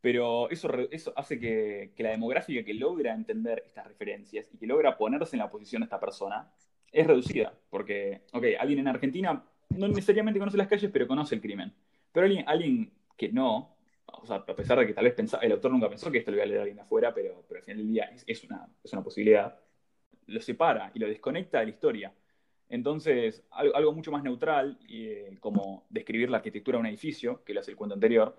Pero 0.00 0.50
eso, 0.50 0.68
eso 0.90 1.12
hace 1.16 1.40
que, 1.40 1.92
que 1.96 2.02
la 2.02 2.10
demográfica 2.10 2.62
que 2.62 2.74
logra 2.74 3.14
entender 3.14 3.62
estas 3.66 3.86
referencias 3.86 4.48
y 4.52 4.58
que 4.58 4.66
logra 4.66 4.96
ponerse 4.96 5.36
en 5.36 5.40
la 5.40 5.50
posición 5.50 5.80
de 5.80 5.84
esta 5.84 5.98
persona 5.98 6.50
es 6.92 7.06
reducida. 7.06 7.54
Porque, 7.70 8.22
ok, 8.32 8.44
alguien 8.58 8.80
en 8.80 8.88
Argentina 8.88 9.44
no 9.70 9.88
necesariamente 9.88 10.38
conoce 10.38 10.58
las 10.58 10.68
calles, 10.68 10.90
pero 10.92 11.08
conoce 11.08 11.34
el 11.34 11.40
crimen. 11.40 11.72
Pero 12.12 12.26
alguien, 12.26 12.44
alguien 12.46 12.92
que 13.16 13.32
no, 13.32 13.73
o 14.22 14.26
sea, 14.26 14.36
a 14.36 14.56
pesar 14.56 14.78
de 14.78 14.86
que 14.86 14.94
tal 14.94 15.04
vez 15.04 15.14
pensa- 15.14 15.38
el 15.42 15.52
autor 15.52 15.70
nunca 15.72 15.88
pensó 15.88 16.10
que 16.10 16.18
esto 16.18 16.30
lo 16.30 16.36
iba 16.38 16.44
a 16.44 16.46
leer 16.46 16.60
alguien 16.60 16.80
afuera, 16.80 17.12
pero, 17.14 17.44
pero 17.48 17.58
al 17.60 17.64
final 17.64 17.78
del 17.78 17.88
día 17.92 18.04
es, 18.06 18.24
es 18.26 18.44
una, 18.44 18.68
es 18.82 18.92
una 18.92 19.02
posibilidad, 19.02 19.58
lo 20.26 20.40
separa 20.40 20.90
y 20.94 20.98
lo 20.98 21.06
desconecta 21.08 21.60
de 21.60 21.66
la 21.66 21.70
historia. 21.70 22.12
Entonces, 22.68 23.44
algo, 23.50 23.76
algo 23.76 23.92
mucho 23.92 24.10
más 24.10 24.22
neutral, 24.22 24.78
eh, 24.88 25.36
como 25.40 25.84
describir 25.90 26.30
la 26.30 26.38
arquitectura 26.38 26.78
de 26.78 26.80
un 26.80 26.86
edificio, 26.86 27.44
que 27.44 27.54
lo 27.54 27.60
hace 27.60 27.70
el 27.72 27.76
cuento 27.76 27.94
anterior, 27.94 28.36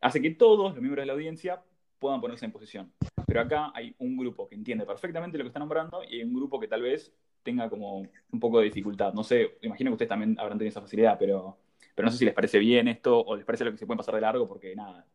hace 0.00 0.20
que 0.20 0.30
todos 0.32 0.72
los 0.74 0.80
miembros 0.82 1.02
de 1.02 1.06
la 1.06 1.12
audiencia 1.12 1.62
puedan 1.98 2.20
ponerse 2.20 2.44
en 2.44 2.52
posición. 2.52 2.92
Pero 3.26 3.40
acá 3.40 3.72
hay 3.74 3.94
un 3.98 4.16
grupo 4.16 4.48
que 4.48 4.54
entiende 4.54 4.84
perfectamente 4.86 5.38
lo 5.38 5.44
que 5.44 5.48
está 5.48 5.58
nombrando 5.60 6.02
y 6.04 6.16
hay 6.16 6.24
un 6.24 6.34
grupo 6.34 6.58
que 6.58 6.68
tal 6.68 6.82
vez 6.82 7.12
tenga 7.42 7.68
como 7.68 8.00
un 8.00 8.40
poco 8.40 8.58
de 8.58 8.64
dificultad. 8.66 9.12
No 9.12 9.22
sé, 9.22 9.58
imagino 9.62 9.90
que 9.90 9.94
ustedes 9.94 10.08
también 10.08 10.36
habrán 10.38 10.58
tenido 10.58 10.70
esa 10.70 10.80
facilidad, 10.80 11.16
pero, 11.18 11.58
pero 11.94 12.06
no 12.06 12.12
sé 12.12 12.18
si 12.18 12.24
les 12.24 12.34
parece 12.34 12.58
bien 12.58 12.88
esto 12.88 13.20
o 13.20 13.36
les 13.36 13.44
parece 13.44 13.64
lo 13.64 13.72
que 13.72 13.78
se 13.78 13.86
puede 13.86 13.98
pasar 13.98 14.14
de 14.14 14.20
largo 14.20 14.48
porque 14.48 14.74
nada, 14.74 15.06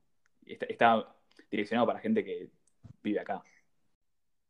está, 0.45 0.65
está 0.65 1.15
direccionado 1.49 1.87
para 1.87 1.99
gente 1.99 2.23
que 2.23 2.49
vive 3.01 3.19
acá. 3.19 3.43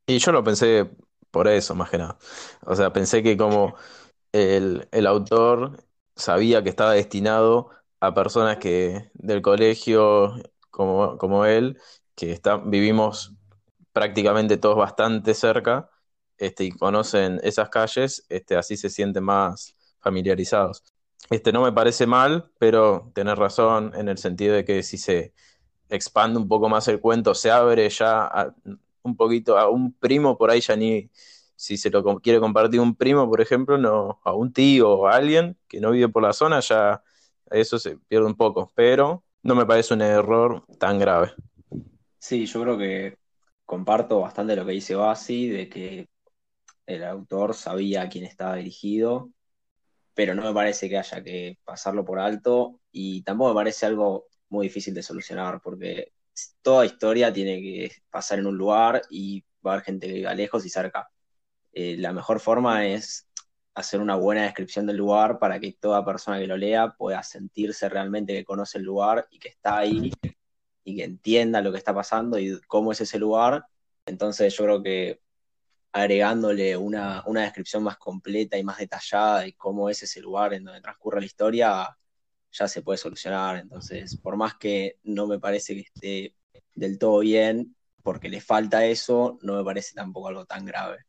Y 0.05 0.19
yo 0.19 0.31
lo 0.31 0.43
pensé 0.43 0.89
por 1.31 1.47
eso, 1.47 1.75
más 1.75 1.89
que 1.89 1.97
nada. 1.97 2.17
O 2.65 2.75
sea, 2.75 2.93
pensé 2.93 3.23
que 3.23 3.37
como 3.37 3.75
el, 4.31 4.87
el 4.91 5.07
autor 5.07 5.83
sabía 6.15 6.63
que 6.63 6.69
estaba 6.69 6.93
destinado 6.93 7.69
a 7.99 8.13
personas 8.13 8.57
que 8.57 9.09
del 9.13 9.41
colegio, 9.41 10.33
como, 10.71 11.17
como 11.17 11.45
él, 11.45 11.79
que 12.15 12.31
está, 12.31 12.57
vivimos 12.57 13.33
prácticamente 13.93 14.57
todos 14.57 14.77
bastante 14.77 15.33
cerca, 15.33 15.89
este, 16.37 16.65
y 16.65 16.71
conocen 16.71 17.39
esas 17.43 17.69
calles, 17.69 18.25
este, 18.29 18.57
así 18.57 18.77
se 18.77 18.89
sienten 18.89 19.23
más 19.23 19.75
familiarizados. 20.01 20.83
Este, 21.29 21.53
no 21.53 21.61
me 21.63 21.71
parece 21.71 22.05
mal, 22.05 22.51
pero 22.59 23.11
tenés 23.15 23.37
razón 23.37 23.93
en 23.95 24.09
el 24.09 24.17
sentido 24.17 24.55
de 24.55 24.65
que 24.65 24.83
si 24.83 24.97
se 24.97 25.33
expande 25.95 26.39
un 26.39 26.47
poco 26.47 26.69
más 26.69 26.87
el 26.87 26.99
cuento, 26.99 27.33
se 27.35 27.51
abre 27.51 27.89
ya 27.89 28.53
un 29.03 29.15
poquito 29.15 29.57
a 29.57 29.69
un 29.69 29.93
primo, 29.93 30.37
por 30.37 30.49
ahí 30.49 30.61
ya 30.61 30.75
ni, 30.75 31.09
si 31.55 31.77
se 31.77 31.89
lo 31.89 32.03
quiere 32.19 32.39
compartir 32.39 32.79
un 32.79 32.95
primo, 32.95 33.29
por 33.29 33.41
ejemplo, 33.41 33.77
no, 33.77 34.19
a 34.23 34.33
un 34.33 34.51
tío 34.53 34.89
o 34.91 35.07
a 35.07 35.15
alguien 35.15 35.57
que 35.67 35.79
no 35.79 35.91
vive 35.91 36.09
por 36.09 36.23
la 36.23 36.33
zona, 36.33 36.59
ya 36.59 37.03
eso 37.51 37.79
se 37.79 37.97
pierde 37.97 38.25
un 38.25 38.35
poco, 38.35 38.71
pero 38.75 39.23
no 39.43 39.55
me 39.55 39.65
parece 39.65 39.93
un 39.93 40.01
error 40.01 40.65
tan 40.79 40.99
grave. 40.99 41.33
Sí, 42.17 42.45
yo 42.45 42.61
creo 42.61 42.77
que 42.77 43.17
comparto 43.65 44.21
bastante 44.21 44.55
lo 44.55 44.65
que 44.65 44.71
dice 44.71 44.95
Basi, 44.95 45.49
de 45.49 45.69
que 45.69 46.07
el 46.85 47.03
autor 47.03 47.53
sabía 47.53 48.03
a 48.03 48.09
quién 48.09 48.25
estaba 48.25 48.55
dirigido, 48.55 49.29
pero 50.13 50.35
no 50.35 50.43
me 50.43 50.53
parece 50.53 50.89
que 50.89 50.97
haya 50.97 51.23
que 51.23 51.57
pasarlo 51.63 52.05
por 52.05 52.19
alto 52.19 52.79
y 52.91 53.23
tampoco 53.23 53.49
me 53.49 53.55
parece 53.55 53.85
algo 53.85 54.27
muy 54.53 54.67
difícil 54.67 54.93
de 54.93 55.01
solucionar, 55.01 55.59
porque 55.61 56.13
toda 56.61 56.85
historia 56.85 57.33
tiene 57.33 57.59
que 57.59 57.91
pasar 58.09 58.39
en 58.39 58.45
un 58.45 58.57
lugar 58.57 59.01
y 59.09 59.43
va 59.65 59.71
a 59.71 59.73
haber 59.75 59.85
gente 59.85 60.07
que 60.07 60.13
viva 60.13 60.33
lejos 60.35 60.63
y 60.65 60.69
cerca. 60.69 61.09
Eh, 61.73 61.97
la 61.97 62.13
mejor 62.13 62.39
forma 62.39 62.85
es 62.85 63.27
hacer 63.73 63.99
una 63.99 64.15
buena 64.15 64.43
descripción 64.43 64.85
del 64.85 64.97
lugar 64.97 65.39
para 65.39 65.59
que 65.59 65.73
toda 65.73 66.05
persona 66.05 66.39
que 66.39 66.45
lo 66.45 66.55
lea 66.55 66.91
pueda 66.91 67.23
sentirse 67.23 67.89
realmente 67.89 68.33
que 68.33 68.45
conoce 68.45 68.77
el 68.77 68.83
lugar 68.83 69.27
y 69.31 69.39
que 69.39 69.49
está 69.49 69.79
ahí 69.79 70.13
y 70.83 70.95
que 70.95 71.03
entienda 71.03 71.61
lo 71.61 71.71
que 71.71 71.79
está 71.79 71.93
pasando 71.95 72.37
y 72.37 72.61
cómo 72.67 72.91
es 72.91 73.01
ese 73.01 73.17
lugar. 73.17 73.65
Entonces 74.05 74.55
yo 74.55 74.65
creo 74.65 74.83
que 74.83 75.21
agregándole 75.91 76.77
una, 76.77 77.23
una 77.25 77.41
descripción 77.41 77.83
más 77.83 77.97
completa 77.97 78.57
y 78.57 78.63
más 78.63 78.77
detallada 78.77 79.41
de 79.41 79.53
cómo 79.55 79.89
es 79.89 80.03
ese 80.03 80.21
lugar 80.21 80.53
en 80.53 80.63
donde 80.63 80.81
transcurre 80.81 81.21
la 81.21 81.25
historia, 81.25 81.97
ya 82.53 82.67
se 82.69 82.83
puede 82.83 82.97
solucionar. 82.99 83.57
Entonces, 83.57 84.17
por 84.17 84.37
más 84.37 84.55
que 84.55 84.99
no 85.03 85.27
me 85.27 85.39
parece 85.39 85.75
que 85.75 85.81
esté 85.81 86.35
del 86.75 86.99
todo 86.99 87.19
bien, 87.21 87.75
porque 88.03 88.29
le 88.29 88.41
falta 88.41 88.85
eso, 88.85 89.39
no 89.43 89.55
me 89.57 89.65
parece 89.65 89.95
tampoco 89.95 90.29
algo 90.29 90.45
tan 90.45 90.65
grave. 90.65 90.99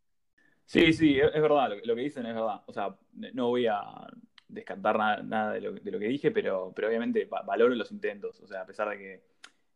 Sí, 0.66 0.92
sí, 0.92 1.18
es, 1.20 1.32
verdad, 1.42 1.70
lo, 1.84 1.94
que- 1.94 2.02
dicen 2.02 2.26
es 2.26 2.34
verdad. 2.34 2.62
O 2.66 2.72
sea, 2.72 2.96
no 3.34 3.48
voy 3.48 3.66
a 3.66 3.80
descartar 4.48 4.96
nada, 4.98 5.22
nada 5.22 5.52
de, 5.52 5.60
lo, 5.60 5.72
de 5.72 5.90
lo 5.90 5.98
que 5.98 6.06
dije, 6.08 6.30
pero, 6.30 6.72
pero 6.74 6.88
obviamente 6.88 7.26
va- 7.26 7.42
valoro 7.42 7.74
los 7.74 7.92
intentos. 7.92 8.40
O 8.40 8.46
sea, 8.46 8.62
a 8.62 8.66
pesar 8.66 8.88
de 8.90 8.98
que 8.98 9.22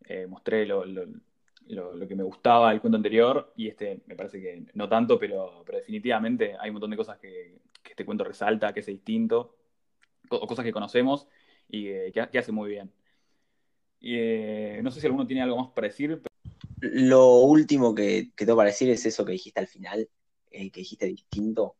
eh, 0.06 0.26
mostré 0.26 0.66
lo, 0.66 0.84
lo- 0.86 1.06
lo- 1.68 2.08
que 2.08 2.16
me 2.16 2.22
gustaba 2.22 2.70
del 2.70 2.80
cuento 2.80 2.96
anterior, 2.96 3.52
y 3.56 3.68
este 3.68 4.00
me 4.06 4.16
parece 4.16 4.40
que 4.40 4.64
no 4.74 4.88
tanto, 4.88 5.18
pero, 5.18 5.62
pero 5.66 5.78
definitivamente 5.78 6.56
hay 6.58 6.70
un 6.70 6.74
montón 6.74 6.90
de 6.90 6.96
cosas 6.96 7.18
que, 7.18 7.60
que 7.82 7.90
este 7.90 8.04
cuento 8.06 8.24
resalta, 8.24 8.72
que 8.72 8.80
es 8.80 8.86
distinto, 8.86 9.56
o 10.30 10.46
cosas 10.46 10.64
que 10.64 10.72
conocemos 10.72 11.28
y 11.68 11.84
que, 11.84 12.10
que 12.12 12.20
ha- 12.20 12.30
que 12.30 12.38
hace 12.38 12.52
muy 12.52 12.70
bien. 12.70 12.92
Y, 14.00 14.14
eh, 14.16 14.80
no 14.82 14.90
sé 14.90 15.00
si 15.00 15.06
alguno 15.06 15.26
tiene 15.26 15.42
algo 15.42 15.56
más 15.58 15.70
para 15.72 15.88
decir. 15.88 16.22
Lo 16.80 17.38
último 17.38 17.94
que, 17.94 18.32
que 18.36 18.46
tengo 18.46 18.56
para 18.56 18.70
decir 18.70 18.90
es 18.90 19.04
eso 19.06 19.24
que 19.24 19.32
dijiste 19.32 19.60
al 19.60 19.66
final, 19.66 20.08
eh, 20.50 20.70
que 20.70 20.80
dijiste 20.80 21.06
distinto. 21.06 21.76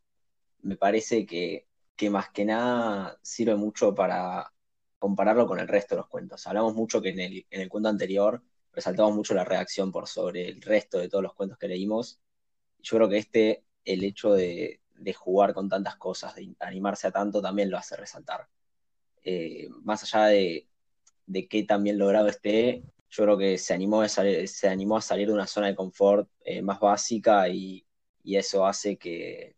Me 0.62 0.76
parece 0.76 1.26
que, 1.26 1.68
que 1.96 2.10
más 2.10 2.30
que 2.30 2.44
nada 2.44 3.18
sirve 3.22 3.56
mucho 3.56 3.94
para 3.94 4.52
compararlo 4.98 5.46
con 5.46 5.60
el 5.60 5.68
resto 5.68 5.94
de 5.94 6.00
los 6.02 6.08
cuentos. 6.08 6.46
Hablamos 6.46 6.74
mucho 6.74 7.02
que 7.02 7.10
en 7.10 7.20
el, 7.20 7.46
en 7.50 7.60
el 7.62 7.68
cuento 7.68 7.88
anterior 7.88 8.42
resaltamos 8.72 9.14
mucho 9.14 9.34
la 9.34 9.44
reacción 9.44 9.92
por 9.92 10.08
sobre 10.08 10.48
el 10.48 10.62
resto 10.62 10.98
de 10.98 11.08
todos 11.08 11.22
los 11.24 11.34
cuentos 11.34 11.58
que 11.58 11.68
leímos. 11.68 12.20
Yo 12.80 12.98
creo 12.98 13.08
que 13.08 13.18
este, 13.18 13.64
el 13.84 14.04
hecho 14.04 14.32
de, 14.34 14.80
de 14.96 15.14
jugar 15.14 15.54
con 15.54 15.68
tantas 15.68 15.96
cosas, 15.96 16.34
de 16.36 16.54
animarse 16.60 17.08
a 17.08 17.12
tanto, 17.12 17.42
también 17.42 17.70
lo 17.70 17.78
hace 17.78 17.96
resaltar. 17.96 18.48
Eh, 19.30 19.68
más 19.82 20.02
allá 20.04 20.28
de, 20.28 20.66
de 21.26 21.48
qué 21.48 21.62
tan 21.62 21.84
bien 21.84 21.98
logrado 21.98 22.28
esté, 22.28 22.82
yo 23.10 23.24
creo 23.24 23.36
que 23.36 23.58
se 23.58 23.74
animó, 23.74 24.00
a 24.00 24.08
salir, 24.08 24.48
se 24.48 24.70
animó 24.70 24.96
a 24.96 25.02
salir 25.02 25.28
de 25.28 25.34
una 25.34 25.46
zona 25.46 25.66
de 25.66 25.74
confort 25.74 26.30
eh, 26.42 26.62
más 26.62 26.80
básica 26.80 27.46
y, 27.46 27.84
eso 28.24 28.66
hace 28.66 28.96
que, 28.96 29.56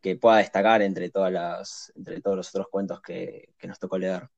que 0.00 0.16
pueda 0.16 0.38
destacar 0.38 0.82
entre, 0.82 1.10
todas 1.10 1.32
las, 1.32 1.92
entre 1.96 2.20
todos 2.20 2.36
los 2.36 2.48
otros 2.48 2.68
cuentos 2.68 3.00
que, 3.00 3.54
nos 3.64 3.78
tocó 3.78 3.98
leer. 3.98 4.28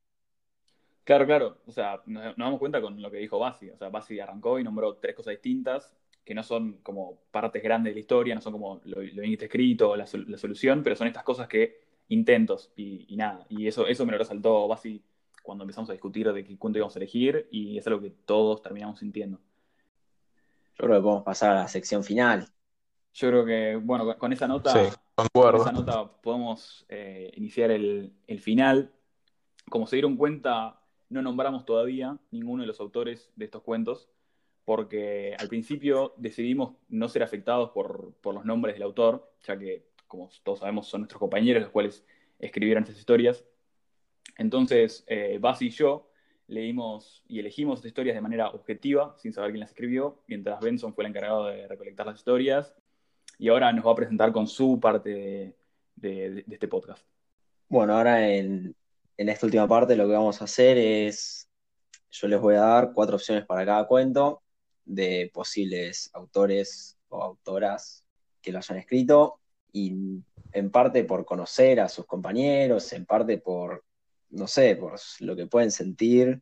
Claro, 1.04 1.26
claro. 1.26 1.58
O 1.66 1.72
sea, 1.72 2.02
nos, 2.06 2.36
damos 2.36 2.58
cuenta 2.58 2.80
con 2.80 3.00
lo 3.00 3.10
que 3.10 3.18
dijo 3.18 3.38
Basi. 3.38 3.70
O 3.70 3.76
sea, 3.76 3.90
Basi 3.90 4.18
arrancó 4.18 4.58
y 4.58 4.64
nombró 4.64 4.96
tres 4.96 5.14
cosas 5.14 5.32
distintas 5.32 5.94
que 6.24 6.34
no 6.34 6.42
son 6.42 6.78
como 6.82 7.20
partes 7.30 7.62
grandes 7.62 7.90
de 7.92 7.94
la 7.94 8.00
historia, 8.00 8.34
no 8.34 8.40
son 8.40 8.52
como 8.52 8.80
lo, 8.84 9.02
lo 9.02 9.22
bien 9.22 9.38
escrito 9.40 9.94
la, 9.94 10.06
la 10.26 10.38
solución, 10.38 10.82
pero 10.82 10.96
son 10.96 11.06
estas 11.06 11.22
cosas 11.22 11.46
que 11.48 11.85
intentos 12.08 12.72
y, 12.76 13.06
y 13.08 13.16
nada. 13.16 13.46
Y 13.48 13.66
eso, 13.66 13.86
eso 13.86 14.04
me 14.06 14.12
lo 14.12 14.18
resaltó 14.18 14.68
Basi 14.68 15.02
cuando 15.42 15.64
empezamos 15.64 15.88
a 15.90 15.92
discutir 15.92 16.32
de 16.32 16.44
qué 16.44 16.58
cuento 16.58 16.78
íbamos 16.78 16.96
a 16.96 16.98
elegir 16.98 17.48
y 17.50 17.78
es 17.78 17.86
algo 17.86 18.00
que 18.00 18.10
todos 18.10 18.62
terminamos 18.62 18.98
sintiendo. 18.98 19.38
Yo 20.74 20.84
creo 20.84 20.96
que 20.96 21.02
podemos 21.02 21.22
pasar 21.22 21.52
a 21.52 21.60
la 21.62 21.68
sección 21.68 22.04
final. 22.04 22.48
Yo 23.14 23.28
creo 23.28 23.46
que, 23.46 23.76
bueno, 23.76 24.04
con, 24.04 24.18
con 24.18 24.32
esa 24.32 24.46
nota, 24.46 24.72
Sí, 24.72 24.94
con 25.32 25.56
esa 25.56 25.72
nota 25.72 26.12
podemos 26.20 26.84
eh, 26.88 27.32
iniciar 27.36 27.70
el, 27.70 28.12
el 28.26 28.40
final. 28.40 28.92
Como 29.70 29.86
se 29.86 29.96
dieron 29.96 30.16
cuenta, 30.16 30.80
no 31.08 31.22
nombramos 31.22 31.64
todavía 31.64 32.18
ninguno 32.30 32.62
de 32.62 32.66
los 32.66 32.80
autores 32.80 33.30
de 33.36 33.46
estos 33.46 33.62
cuentos, 33.62 34.10
porque 34.64 35.34
al 35.38 35.48
principio 35.48 36.12
decidimos 36.18 36.74
no 36.88 37.08
ser 37.08 37.22
afectados 37.22 37.70
por, 37.70 38.14
por 38.20 38.34
los 38.34 38.44
nombres 38.44 38.74
del 38.74 38.82
autor, 38.82 39.32
ya 39.46 39.58
que, 39.58 39.86
como 40.16 40.30
todos 40.42 40.60
sabemos, 40.60 40.88
son 40.88 41.02
nuestros 41.02 41.20
compañeros, 41.20 41.62
los 41.62 41.70
cuales 41.70 42.04
escribieran 42.38 42.84
estas 42.84 42.98
historias. 42.98 43.44
Entonces, 44.38 45.04
eh, 45.06 45.40
y 45.60 45.70
yo 45.70 46.10
leímos 46.48 47.24
y 47.26 47.40
elegimos 47.40 47.78
estas 47.78 47.88
historias 47.88 48.14
de 48.14 48.20
manera 48.20 48.50
objetiva, 48.50 49.14
sin 49.18 49.32
saber 49.32 49.50
quién 49.50 49.60
las 49.60 49.70
escribió, 49.70 50.22
mientras 50.26 50.60
Benson 50.60 50.94
fue 50.94 51.04
el 51.04 51.10
encargado 51.10 51.46
de 51.46 51.66
recolectar 51.66 52.06
las 52.06 52.16
historias 52.16 52.74
y 53.38 53.48
ahora 53.48 53.72
nos 53.72 53.84
va 53.86 53.92
a 53.92 53.96
presentar 53.96 54.32
con 54.32 54.46
su 54.46 54.78
parte 54.80 55.10
de, 55.10 55.56
de- 55.96 56.44
de 56.46 56.54
este 56.54 56.68
podcast. 56.68 57.04
Bueno, 57.68 57.94
ahora 57.96 58.28
en, 58.28 58.74
en 59.16 59.28
esta 59.28 59.46
última 59.46 59.66
parte 59.66 59.96
lo 59.96 60.06
que 60.06 60.12
vamos 60.14 60.40
a 60.40 60.44
hacer 60.44 60.78
es, 60.78 61.48
yo 62.10 62.28
les 62.28 62.40
voy 62.40 62.54
a 62.54 62.60
dar 62.60 62.92
cuatro 62.92 63.16
opciones 63.16 63.44
para 63.44 63.64
cada 63.66 63.86
cuento 63.86 64.42
de 64.84 65.30
posibles 65.34 66.10
autores 66.14 66.96
o 67.08 67.22
autoras 67.22 68.06
que 68.40 68.52
lo 68.52 68.58
hayan 68.58 68.78
escrito 68.78 69.40
y 69.72 70.22
en 70.52 70.70
parte 70.70 71.04
por 71.04 71.24
conocer 71.24 71.80
a 71.80 71.88
sus 71.88 72.06
compañeros, 72.06 72.92
en 72.92 73.04
parte 73.04 73.38
por, 73.38 73.84
no 74.30 74.46
sé, 74.46 74.76
por 74.76 74.98
lo 75.20 75.36
que 75.36 75.46
pueden 75.46 75.70
sentir, 75.70 76.40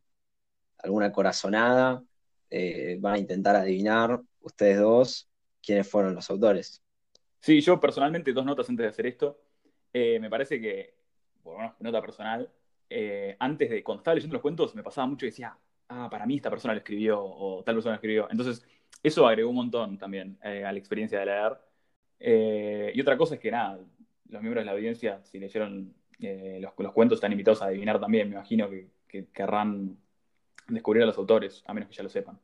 alguna 0.79 1.11
corazonada, 1.11 2.03
eh, 2.49 2.97
van 2.99 3.15
a 3.15 3.19
intentar 3.19 3.55
adivinar 3.55 4.21
ustedes 4.41 4.79
dos 4.79 5.29
quiénes 5.61 5.89
fueron 5.89 6.13
los 6.13 6.29
autores. 6.29 6.81
Sí, 7.39 7.61
yo 7.61 7.79
personalmente, 7.79 8.33
dos 8.33 8.45
notas 8.45 8.69
antes 8.69 8.83
de 8.83 8.89
hacer 8.89 9.07
esto. 9.07 9.39
Eh, 9.91 10.19
me 10.19 10.29
parece 10.29 10.59
que, 10.59 10.95
por 11.43 11.57
una 11.57 11.75
nota 11.79 12.01
personal, 12.01 12.49
eh, 12.89 13.35
antes 13.39 13.69
de, 13.69 13.83
cuando 13.83 14.01
estaba 14.01 14.15
leyendo 14.15 14.33
los 14.33 14.41
cuentos, 14.41 14.75
me 14.75 14.83
pasaba 14.83 15.07
mucho 15.07 15.25
y 15.25 15.29
decía, 15.29 15.57
ah, 15.89 16.07
para 16.09 16.25
mí 16.25 16.37
esta 16.37 16.49
persona 16.49 16.73
lo 16.73 16.79
escribió 16.79 17.23
o 17.23 17.63
tal 17.63 17.75
persona 17.75 17.93
lo 17.93 17.97
escribió. 17.97 18.27
Entonces, 18.29 18.65
eso 19.01 19.27
agregó 19.27 19.49
un 19.49 19.55
montón 19.55 19.97
también 19.97 20.37
eh, 20.43 20.65
a 20.65 20.71
la 20.71 20.79
experiencia 20.79 21.19
de 21.19 21.25
leer. 21.27 21.57
Eh, 22.19 22.91
y 22.93 23.01
otra 23.01 23.17
cosa 23.17 23.35
es 23.35 23.41
que, 23.41 23.51
nada, 23.51 23.79
los 24.29 24.41
miembros 24.41 24.61
de 24.61 24.65
la 24.65 24.71
audiencia, 24.71 25.21
si 25.23 25.39
leyeron 25.39 25.93
eh, 26.19 26.59
los, 26.61 26.73
los 26.77 26.93
cuentos, 26.93 27.17
están 27.17 27.31
invitados 27.31 27.61
a 27.61 27.65
adivinar 27.65 27.99
también. 27.99 28.29
Me 28.29 28.35
imagino 28.35 28.69
que, 28.69 28.89
que 29.07 29.27
querrán 29.27 29.97
descubrir 30.67 31.03
a 31.03 31.05
los 31.05 31.17
autores, 31.17 31.63
a 31.67 31.73
menos 31.73 31.89
que 31.89 31.95
ya 31.95 32.03
lo 32.03 32.09
sepan. 32.09 32.39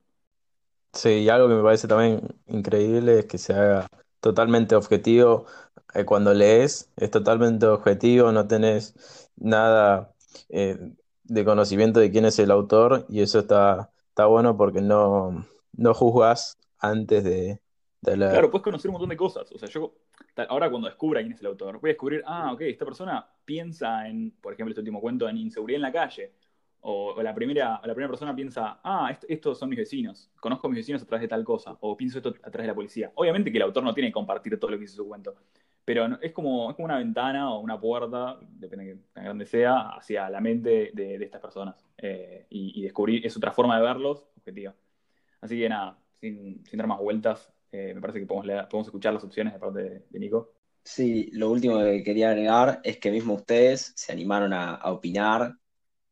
Sí, 0.93 1.09
y 1.09 1.29
algo 1.29 1.47
que 1.47 1.55
me 1.55 1.63
parece 1.63 1.87
también 1.87 2.21
increíble 2.47 3.19
es 3.19 3.25
que 3.25 3.37
se 3.37 3.53
haga 3.53 3.87
totalmente 4.19 4.75
objetivo. 4.75 5.45
eh, 5.93 6.05
cuando 6.05 6.33
lees, 6.33 6.91
es 6.97 7.11
totalmente 7.11 7.65
objetivo, 7.65 8.31
no 8.31 8.47
tenés 8.47 9.29
nada 9.37 10.13
de 10.49 11.45
conocimiento 11.45 11.99
de 12.01 12.11
quién 12.11 12.25
es 12.25 12.37
el 12.39 12.51
autor, 12.51 13.05
y 13.07 13.21
eso 13.21 13.39
está, 13.39 13.89
está 14.09 14.25
bueno 14.25 14.57
porque 14.57 14.81
no, 14.81 15.45
no 15.71 15.93
juzgas 15.93 16.57
antes 16.77 17.23
de, 17.23 17.60
Claro, 18.29 18.49
puedes 18.49 18.63
conocer 18.63 18.89
un 18.89 18.93
montón 18.93 19.09
de 19.09 19.17
cosas. 19.17 19.51
O 19.51 19.57
sea, 19.59 19.69
yo 19.69 19.93
ahora 20.49 20.69
cuando 20.69 20.87
descubra 20.87 21.21
quién 21.21 21.33
es 21.33 21.39
el 21.41 21.47
autor, 21.47 21.79
voy 21.79 21.89
a 21.89 21.93
descubrir, 21.93 22.23
ah, 22.25 22.51
ok, 22.53 22.61
esta 22.61 22.85
persona 22.85 23.27
piensa 23.45 24.07
en, 24.07 24.31
por 24.41 24.53
ejemplo, 24.53 24.71
este 24.71 24.81
último 24.81 25.01
cuento, 25.01 25.27
en 25.29 25.37
inseguridad 25.37 25.77
en 25.77 25.81
la 25.83 25.91
calle. 25.91 26.33
O, 26.83 27.21
la 27.21 27.33
primera, 27.35 27.79
la 27.83 27.93
primera 27.93 28.07
persona 28.09 28.35
piensa, 28.35 28.79
ah, 28.83 29.09
est- 29.11 29.25
estos 29.29 29.59
son 29.59 29.69
mis 29.69 29.77
vecinos, 29.77 30.31
conozco 30.39 30.65
a 30.67 30.69
mis 30.71 30.77
vecinos 30.79 31.03
a 31.03 31.05
través 31.05 31.21
de 31.21 31.27
tal 31.27 31.43
cosa, 31.43 31.77
o 31.81 31.95
pienso 31.95 32.17
esto 32.17 32.29
a 32.29 32.49
través 32.49 32.63
de 32.63 32.67
la 32.67 32.73
policía. 32.75 33.11
Obviamente 33.15 33.51
que 33.51 33.57
el 33.59 33.63
autor 33.63 33.83
no 33.83 33.93
tiene 33.93 34.09
que 34.09 34.13
compartir 34.13 34.59
todo 34.59 34.71
lo 34.71 34.77
que 34.79 34.85
hizo 34.85 34.95
su 34.95 35.07
cuento, 35.07 35.35
pero 35.85 36.05
es 36.21 36.31
como, 36.31 36.69
es 36.71 36.75
como 36.75 36.85
una 36.85 36.97
ventana 36.97 37.53
o 37.53 37.59
una 37.59 37.79
puerta, 37.79 38.39
depende 38.41 38.85
de 38.85 38.93
qué 38.95 38.99
tan 39.13 39.23
grande 39.25 39.45
sea, 39.45 39.89
hacia 39.89 40.27
la 40.29 40.41
mente 40.41 40.91
de, 40.93 41.17
de 41.19 41.25
estas 41.25 41.41
personas. 41.41 41.85
Eh, 41.97 42.47
y, 42.49 42.79
y 42.79 42.83
descubrir, 42.83 43.23
es 43.25 43.37
otra 43.37 43.51
forma 43.51 43.75
de 43.77 43.83
verlos, 43.83 44.25
objetiva. 44.37 44.73
Así 45.41 45.59
que 45.59 45.69
nada, 45.69 45.99
sin, 46.19 46.65
sin 46.65 46.77
dar 46.77 46.87
más 46.87 46.99
vueltas, 46.99 47.53
eh, 47.71 47.93
me 47.93 48.01
parece 48.01 48.19
que 48.19 48.25
podemos, 48.25 48.67
podemos 48.69 48.87
escuchar 48.87 49.13
las 49.13 49.23
opciones 49.23 49.53
de 49.53 49.59
parte 49.59 50.05
de, 50.09 50.19
Nico. 50.19 50.53
Sí, 50.83 51.29
lo 51.33 51.49
último 51.51 51.79
que 51.79 52.03
quería 52.03 52.29
agregar 52.31 52.81
es 52.83 52.97
que 52.97 53.11
mismo 53.11 53.35
ustedes 53.35 53.93
se 53.95 54.11
animaron 54.11 54.51
a, 54.53 54.79
opinar, 54.91 55.55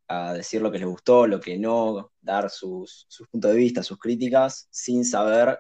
a 0.08 0.34
decir 0.34 0.62
lo 0.62 0.72
que 0.72 0.80
les 0.80 0.88
gustó, 0.88 1.28
lo 1.28 1.40
que 1.40 1.58
no, 1.58 2.12
dar 2.22 2.50
sus, 2.50 3.06
sus 3.10 3.28
puntos 3.28 3.52
de 3.52 3.58
vista, 3.58 3.84
sus 3.84 3.98
críticas, 3.98 4.68
sin 4.72 5.04
saber 5.04 5.58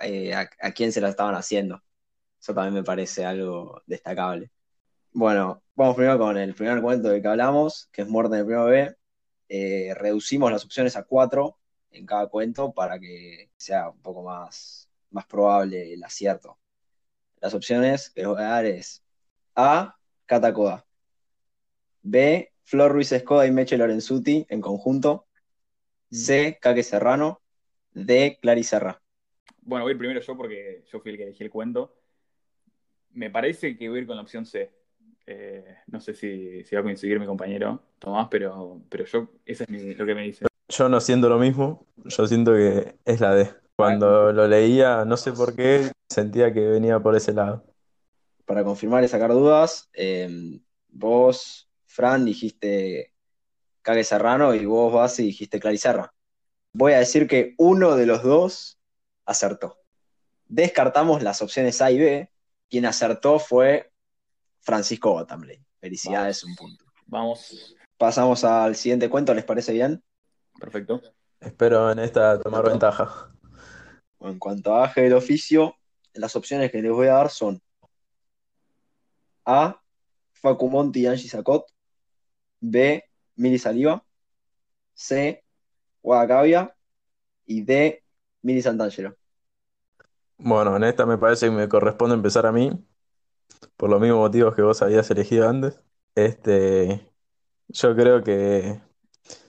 eh, 0.00 0.34
a, 0.34 0.48
a 0.60 0.72
quién 0.72 0.92
se 0.92 1.00
las 1.00 1.10
estaban 1.10 1.34
haciendo. 1.34 1.82
Eso 2.40 2.54
también 2.54 2.74
me 2.74 2.82
parece 2.84 3.24
algo 3.24 3.82
destacable. 3.86 4.50
Bueno, 5.12 5.62
vamos 5.74 5.96
primero 5.96 6.18
con 6.18 6.36
el 6.36 6.54
primer 6.54 6.80
cuento 6.80 7.08
del 7.08 7.20
que 7.22 7.28
hablamos, 7.28 7.88
que 7.92 8.02
es 8.02 8.08
Muerte 8.08 8.34
en 8.36 8.40
el 8.40 8.46
Primo 8.46 8.64
B. 8.64 8.96
Eh, 9.48 9.94
reducimos 9.96 10.52
las 10.52 10.64
opciones 10.64 10.96
a 10.96 11.04
cuatro 11.04 11.58
en 11.90 12.06
cada 12.06 12.28
cuento 12.28 12.72
para 12.72 12.98
que 12.98 13.50
sea 13.56 13.90
un 13.90 14.00
poco 14.00 14.22
más, 14.22 14.89
más 15.10 15.26
probable 15.26 15.92
el 15.92 16.02
acierto. 16.04 16.58
Las 17.40 17.54
opciones 17.54 18.10
que 18.10 18.20
les 18.22 18.28
voy 18.28 18.40
a 18.40 18.44
dar 18.44 18.64
es 18.66 19.02
A. 19.54 19.96
Cata 20.26 20.52
Coda. 20.52 20.84
B. 22.02 22.52
Flor 22.64 22.92
Ruiz 22.92 23.10
Escoda 23.12 23.46
y 23.46 23.50
Meche 23.50 23.76
Lorenzuti 23.76 24.46
en 24.48 24.60
conjunto. 24.60 25.26
C. 26.10 26.58
Caque 26.60 26.82
Serrano. 26.82 27.40
D. 27.92 28.38
Clary 28.40 28.62
Serra. 28.62 29.02
Bueno, 29.62 29.84
voy 29.84 29.90
a 29.90 29.94
ir 29.94 29.98
primero 29.98 30.20
yo 30.20 30.36
porque 30.36 30.84
yo 30.90 31.00
fui 31.00 31.10
el 31.10 31.16
que 31.16 31.24
elegí 31.24 31.42
el 31.44 31.50
cuento. 31.50 31.96
Me 33.12 33.30
parece 33.30 33.76
que 33.76 33.88
voy 33.88 33.98
a 33.98 34.00
ir 34.02 34.06
con 34.06 34.16
la 34.16 34.22
opción 34.22 34.46
C. 34.46 34.70
Eh, 35.26 35.76
no 35.88 36.00
sé 36.00 36.14
si, 36.14 36.64
si 36.64 36.74
va 36.74 36.80
a 36.80 36.84
coincidir 36.84 37.20
mi 37.20 37.26
compañero 37.26 37.82
Tomás, 37.98 38.28
pero, 38.30 38.80
pero 38.88 39.04
yo, 39.04 39.28
eso 39.44 39.64
es 39.64 39.68
mi- 39.68 39.94
lo 39.94 40.06
que 40.06 40.14
me 40.14 40.22
dice. 40.22 40.46
Yo 40.68 40.88
no 40.88 41.00
siento 41.00 41.28
lo 41.28 41.38
mismo, 41.38 41.86
yo 42.04 42.26
siento 42.26 42.54
que 42.54 42.96
es 43.04 43.20
la 43.20 43.34
D. 43.34 43.50
Cuando 43.80 44.32
lo 44.32 44.46
leía, 44.46 45.04
no 45.04 45.16
sé 45.16 45.32
por 45.32 45.54
qué, 45.54 45.90
sentía 46.08 46.52
que 46.52 46.60
venía 46.60 47.00
por 47.00 47.16
ese 47.16 47.32
lado. 47.32 47.64
Para 48.44 48.64
confirmar 48.64 49.04
y 49.04 49.08
sacar 49.08 49.30
dudas, 49.30 49.88
eh, 49.92 50.60
vos, 50.88 51.68
Fran, 51.86 52.24
dijiste 52.24 53.14
Caque 53.82 54.04
Serrano 54.04 54.54
y 54.54 54.64
vos, 54.64 54.92
Basi, 54.92 55.24
dijiste 55.24 55.60
Clary 55.60 55.78
Serra. 55.78 56.12
Voy 56.72 56.92
a 56.92 56.98
decir 56.98 57.26
que 57.26 57.54
uno 57.58 57.96
de 57.96 58.06
los 58.06 58.22
dos 58.22 58.78
acertó. 59.24 59.78
Descartamos 60.46 61.22
las 61.22 61.42
opciones 61.42 61.80
A 61.80 61.90
y 61.90 61.98
B. 61.98 62.30
Quien 62.68 62.86
acertó 62.86 63.38
fue 63.38 63.92
Francisco 64.60 65.12
Bottomley. 65.12 65.64
Felicidades, 65.80 66.44
un 66.44 66.54
punto. 66.54 66.84
Vamos, 67.06 67.76
Pasamos 68.00 68.44
al 68.44 68.76
siguiente 68.76 69.10
cuento, 69.10 69.34
¿les 69.34 69.44
parece 69.44 69.72
bien? 69.72 70.02
perfecto. 70.58 71.02
Espero 71.38 71.90
en 71.90 71.98
esta 71.98 72.38
tomar 72.38 72.64
ventaja. 72.64 73.30
En 74.20 74.38
cuanto 74.38 74.74
a 74.74 74.84
Aje 74.84 75.02
del 75.02 75.14
oficio, 75.14 75.76
las 76.14 76.36
opciones 76.36 76.70
que 76.70 76.82
les 76.82 76.92
voy 76.92 77.06
a 77.06 77.14
dar 77.14 77.30
son 77.30 77.62
A. 79.44 79.80
Facu 80.32 80.68
Monti 80.68 81.00
y 81.00 81.06
Angie 81.06 81.28
Sacot. 81.28 81.66
B. 82.60 83.04
Mili 83.36 83.58
Saliva. 83.58 84.04
C. 84.94 85.42
Guadacabia. 86.02 86.74
Y 87.46 87.62
D. 87.62 88.02
Mili 88.42 88.62
Santangelo. 88.62 89.16
Bueno, 90.38 90.76
en 90.76 90.84
esta 90.84 91.04
me 91.04 91.18
parece 91.18 91.46
que 91.46 91.52
me 91.52 91.68
corresponde 91.68 92.14
empezar 92.14 92.46
a 92.46 92.52
mí, 92.52 92.70
por 93.76 93.90
los 93.90 94.00
mismos 94.00 94.20
motivos 94.20 94.54
que 94.54 94.62
vos 94.62 94.80
habías 94.80 95.10
elegido 95.10 95.48
antes. 95.48 95.80
Este, 96.14 97.06
yo 97.68 97.94
creo 97.94 98.22
que 98.22 98.80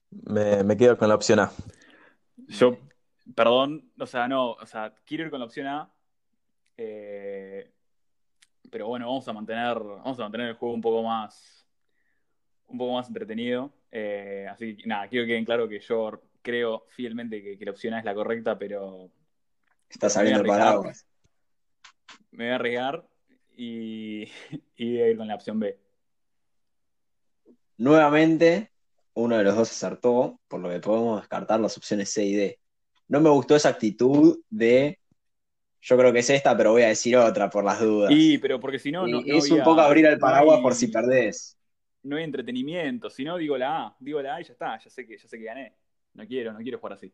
me, 0.09 0.63
me 0.63 0.75
quedo 0.75 0.97
con 0.97 1.07
la 1.07 1.15
opción 1.15 1.39
A. 1.39 1.51
Yo, 2.47 2.77
perdón, 3.35 3.91
o 3.99 4.05
sea, 4.05 4.27
no, 4.27 4.51
o 4.51 4.65
sea, 4.65 4.93
quiero 5.05 5.25
ir 5.25 5.29
con 5.29 5.39
la 5.39 5.45
opción 5.45 5.67
A, 5.67 5.93
eh, 6.77 7.71
pero 8.69 8.87
bueno, 8.87 9.07
vamos 9.07 9.27
a 9.27 9.33
mantener, 9.33 9.77
vamos 9.79 10.19
a 10.19 10.23
mantener 10.23 10.49
el 10.49 10.55
juego 10.55 10.73
un 10.73 10.81
poco 10.81 11.03
más, 11.03 11.67
un 12.67 12.77
poco 12.77 12.93
más 12.93 13.07
entretenido. 13.07 13.71
Eh, 13.91 14.47
así 14.49 14.77
que 14.77 14.87
nada, 14.87 15.07
quiero 15.07 15.25
que 15.25 15.33
queden 15.33 15.45
claro 15.45 15.67
que 15.67 15.79
yo 15.79 16.21
creo 16.41 16.85
fielmente 16.89 17.43
que, 17.43 17.57
que 17.57 17.65
la 17.65 17.71
opción 17.71 17.93
A 17.93 17.99
es 17.99 18.05
la 18.05 18.15
correcta, 18.15 18.57
pero 18.57 19.11
Está 19.89 20.09
saliendo 20.09 20.41
el 20.41 20.47
paraguas. 20.47 21.05
me 22.31 22.45
voy 22.45 22.53
a 22.53 22.55
arriesgar 22.55 23.05
y, 23.57 24.29
y 24.77 24.93
voy 24.93 25.01
a 25.01 25.09
ir 25.09 25.17
con 25.17 25.27
la 25.27 25.35
opción 25.35 25.59
B. 25.59 25.77
Nuevamente, 27.77 28.71
uno 29.13 29.37
de 29.37 29.43
los 29.43 29.55
dos 29.55 29.71
acertó, 29.71 30.39
por 30.47 30.61
lo 30.61 30.69
que 30.69 30.79
podemos 30.79 31.19
descartar 31.19 31.59
las 31.59 31.75
opciones 31.77 32.09
C 32.09 32.23
y 32.23 32.35
D. 32.35 32.60
No 33.11 33.19
me 33.19 33.29
gustó 33.29 33.55
esa 33.57 33.69
actitud 33.69 34.39
de 34.49 34.97
yo 35.81 35.97
creo 35.97 36.13
que 36.13 36.19
es 36.19 36.29
esta, 36.29 36.55
pero 36.55 36.71
voy 36.71 36.83
a 36.83 36.87
decir 36.87 37.17
otra 37.17 37.49
por 37.49 37.63
las 37.65 37.79
dudas. 37.79 38.11
Y, 38.13 38.37
pero 38.37 38.59
porque 38.59 38.79
si 38.79 38.91
no, 38.91 39.05
no, 39.07 39.21
es 39.25 39.51
un 39.51 39.63
poco 39.63 39.81
abrir 39.81 40.05
el 40.05 40.17
no 40.17 40.21
paraguas 40.21 40.57
hay- 40.57 40.63
por 40.63 40.73
si 40.75 40.87
perdés. 40.87 41.57
No 42.03 42.15
hay 42.15 42.23
entretenimiento, 42.23 43.09
si 43.09 43.23
no 43.23 43.37
digo 43.37 43.57
la 43.57 43.83
A, 43.87 43.95
digo 43.99 44.21
la 44.21 44.35
A 44.35 44.41
y 44.41 44.45
ya 44.45 44.53
está, 44.53 44.79
ya 44.79 44.89
sé 44.89 45.05
que, 45.05 45.17
ya 45.17 45.27
sé 45.27 45.37
que 45.37 45.43
gané. 45.43 45.75
No 46.13 46.25
quiero, 46.25 46.53
no 46.53 46.59
quiero 46.59 46.79
jugar 46.79 46.93
así. 46.93 47.13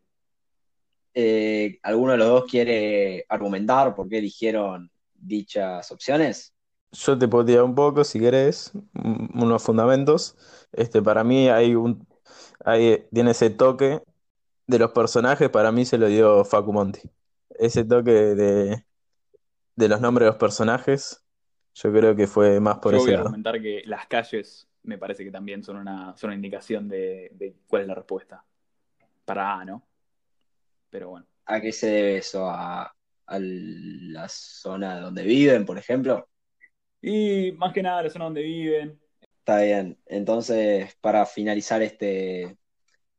Eh, 1.14 1.80
¿alguno 1.82 2.12
de 2.12 2.18
los 2.20 2.28
dos 2.28 2.46
quiere 2.50 3.26
argumentar 3.28 3.96
por 3.96 4.08
qué 4.08 4.20
eligieron 4.20 4.92
dichas 5.16 5.92
opciones? 5.92 6.54
Yo 6.92 7.18
te 7.18 7.28
puedo 7.28 7.44
tirar 7.44 7.64
un 7.64 7.76
poco, 7.76 8.04
si 8.04 8.20
querés, 8.20 8.72
un- 8.94 9.30
unos 9.34 9.64
fundamentos. 9.64 10.38
Este, 10.72 11.02
para 11.02 11.24
mí 11.24 11.50
hay 11.50 11.76
un, 11.76 12.08
hay, 12.64 13.04
tiene 13.12 13.32
ese 13.32 13.50
toque 13.50 14.02
de 14.68 14.80
los 14.80 14.92
personajes, 14.92 15.50
para 15.50 15.72
mí 15.72 15.86
se 15.86 15.98
lo 15.98 16.08
dio 16.08 16.44
Facu 16.46 16.74
Monti. 16.74 17.02
Ese 17.50 17.84
toque 17.86 18.12
de, 18.12 18.86
de 19.76 19.90
los 19.90 20.02
nombres 20.02 20.26
de 20.26 20.32
los 20.32 20.38
personajes, 20.40 21.24
Yo 21.76 21.92
creo 21.94 22.16
que 22.16 22.28
fue 22.28 22.60
más 22.60 22.80
por 22.80 22.94
Yo 22.94 22.98
ese 22.98 23.12
voy 23.12 23.14
a 23.14 23.18
lado. 23.18 23.24
argumentar 23.24 23.62
que 23.62 23.84
las 23.86 24.08
calles 24.08 24.70
me 24.84 24.98
parece 24.98 25.24
que 25.24 25.32
también 25.32 25.64
son 25.64 25.78
una, 25.78 26.16
son 26.18 26.30
una 26.30 26.36
indicación 26.36 26.88
de, 26.88 27.30
de 27.34 27.56
cuál 27.68 27.84
es 27.84 27.88
la 27.88 27.96
respuesta. 27.96 28.46
Para 29.26 29.60
A, 29.62 29.66
¿no? 29.66 29.88
Pero 30.90 31.10
bueno. 31.10 31.28
¿A 31.46 31.62
qué 31.62 31.72
se 31.72 31.88
debe 31.88 32.18
eso? 32.18 32.50
¿A, 32.50 32.84
a 33.28 33.40
la 33.40 34.28
zona 34.30 35.00
donde 35.00 35.24
viven, 35.24 35.66
por 35.66 35.78
ejemplo? 35.78 36.30
Y 37.02 37.52
más 37.54 37.74
que 37.74 37.84
nada 37.84 38.04
la 38.04 38.10
zona 38.10 38.26
donde 38.26 38.42
viven. 38.44 39.00
Está 39.40 39.62
bien. 39.62 39.98
Entonces, 40.06 40.96
para 41.02 41.26
finalizar 41.26 41.82
este, 41.82 42.58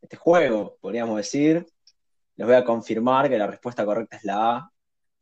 este 0.00 0.16
juego, 0.16 0.78
podríamos 0.80 1.16
decir, 1.16 1.66
les 2.36 2.46
voy 2.46 2.56
a 2.56 2.64
confirmar 2.64 3.28
que 3.28 3.38
la 3.38 3.46
respuesta 3.46 3.84
correcta 3.84 4.16
es 4.16 4.24
la 4.24 4.56
A. 4.56 4.72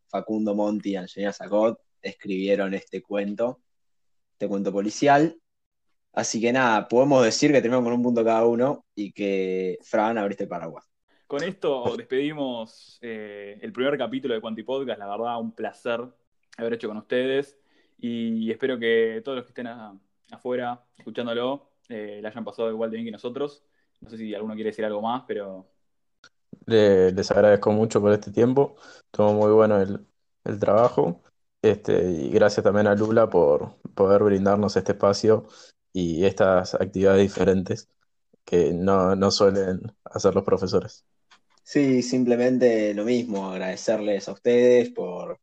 Facundo 0.09 0.55
Monti 0.55 0.91
y 0.91 0.97
Angelina 0.97 1.33
Sacot 1.33 1.81
escribieron 2.01 2.75
este 2.75 3.03
cuento, 3.03 3.61
este 4.33 4.49
cuento 4.49 4.73
policial. 4.73 5.37
Así 6.13 6.41
que 6.41 6.53
nada, 6.53 6.89
podemos 6.89 7.25
decir 7.25 7.53
que 7.53 7.61
terminamos 7.61 7.85
con 7.85 7.95
un 7.95 8.03
punto 8.03 8.25
cada 8.25 8.47
uno 8.47 8.87
y 8.95 9.13
que 9.13 9.79
Fran 9.83 10.17
abriste 10.17 10.45
el 10.45 10.49
paraguas. 10.49 10.85
Con 11.27 11.43
esto 11.43 11.97
despedimos 11.97 12.99
eh, 13.03 13.59
el 13.61 13.73
primer 13.73 13.99
capítulo 13.99 14.35
de 14.35 14.41
Quanti 14.41 14.63
Podcast. 14.63 14.99
La 14.99 15.09
verdad, 15.09 15.41
un 15.41 15.53
placer 15.53 16.01
haber 16.57 16.75
hecho 16.75 16.89
con 16.89 16.97
ustedes. 16.99 17.59
Y 17.99 18.51
espero 18.51 18.79
que 18.79 19.21
todos 19.25 19.37
los 19.37 19.45
que 19.45 19.51
estén 19.51 19.69
afuera 20.31 20.85
escuchándolo 20.97 21.73
eh, 21.89 22.21
la 22.23 22.29
hayan 22.29 22.45
pasado 22.45 22.71
igual 22.71 22.91
de 22.91 22.97
bien 22.97 23.07
que 23.07 23.13
nosotros. 23.13 23.65
No 24.01 24.11
sé 24.11 24.17
si 24.19 24.35
alguno 24.35 24.55
quiere 24.55 24.71
decir 24.71 24.85
algo 24.85 25.03
más, 25.03 25.25
pero 25.27 25.69
Le- 26.67 27.13
les 27.13 27.31
agradezco 27.31 27.71
mucho 27.73 28.01
por 28.01 28.13
este 28.13 28.31
tiempo. 28.33 28.77
Estuvo 29.07 29.33
muy 29.35 29.53
bueno 29.53 29.81
el, 29.81 30.07
el 30.45 30.59
trabajo. 30.59 31.23
Este, 31.63 32.11
y 32.11 32.31
gracias 32.31 32.65
también 32.65 32.87
a 32.87 32.95
Lula 32.95 33.29
por 33.31 33.77
poder 33.95 34.23
brindarnos 34.23 34.77
este 34.77 34.93
espacio 34.93 35.47
y 35.93 36.25
estas 36.25 36.75
actividades 36.75 37.23
diferentes 37.23 37.89
que 38.45 38.73
no, 38.75 39.17
no 39.17 39.31
suelen 39.31 39.83
hacer 40.05 40.35
los 40.35 40.45
profesores. 40.45 41.05
Sí, 41.63 42.03
simplemente 42.03 42.95
lo 42.95 43.05
mismo, 43.05 43.51
agradecerles 43.51 44.29
a 44.29 44.33
ustedes 44.33 44.91
por, 44.91 45.39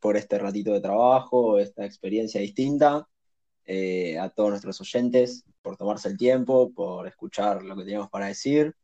por 0.00 0.16
este 0.16 0.38
ratito 0.38 0.72
de 0.74 0.80
trabajo, 0.82 1.58
esta 1.58 1.86
experiencia 1.86 2.40
distinta, 2.40 3.08
eh, 3.70 4.18
a 4.18 4.30
todos 4.30 4.48
nuestros 4.48 4.80
oyentes 4.80 5.44
por 5.60 5.76
tomarse 5.76 6.08
el 6.08 6.16
tiempo, 6.16 6.72
por 6.72 7.06
escuchar 7.06 7.62
lo 7.62 7.76
que 7.76 7.82
teníamos 7.82 8.08
para 8.08 8.24
decir 8.24 8.74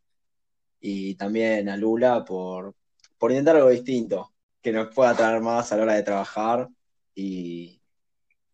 y 0.79 1.15
también 1.15 1.71
a 1.71 1.77
Lula 1.79 2.23
por, 2.23 2.75
por 3.17 3.31
intentar 3.31 3.57
algo 3.57 3.71
distinto, 3.71 4.35
que 4.61 4.73
nos 4.73 4.95
pueda 4.95 5.17
traer 5.17 5.41
más 5.41 5.73
a 5.73 5.79
la 5.79 5.85
hora 5.85 5.95
de 5.95 6.03
trabajar 6.03 6.69
y, 7.15 7.81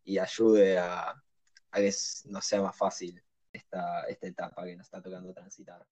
y 0.05 0.19
ayude 0.19 0.79
a, 0.79 1.11
a 1.11 1.81
que 1.81 1.93
nos 2.27 2.47
sea 2.47 2.63
más 2.63 2.77
fácil 2.77 3.21
esta, 3.53 4.05
esta 4.05 4.29
etapa 4.29 4.65
que 4.65 4.77
nos 4.77 4.87
está 4.87 5.03
tocando 5.03 5.33
transitar. 5.33 5.85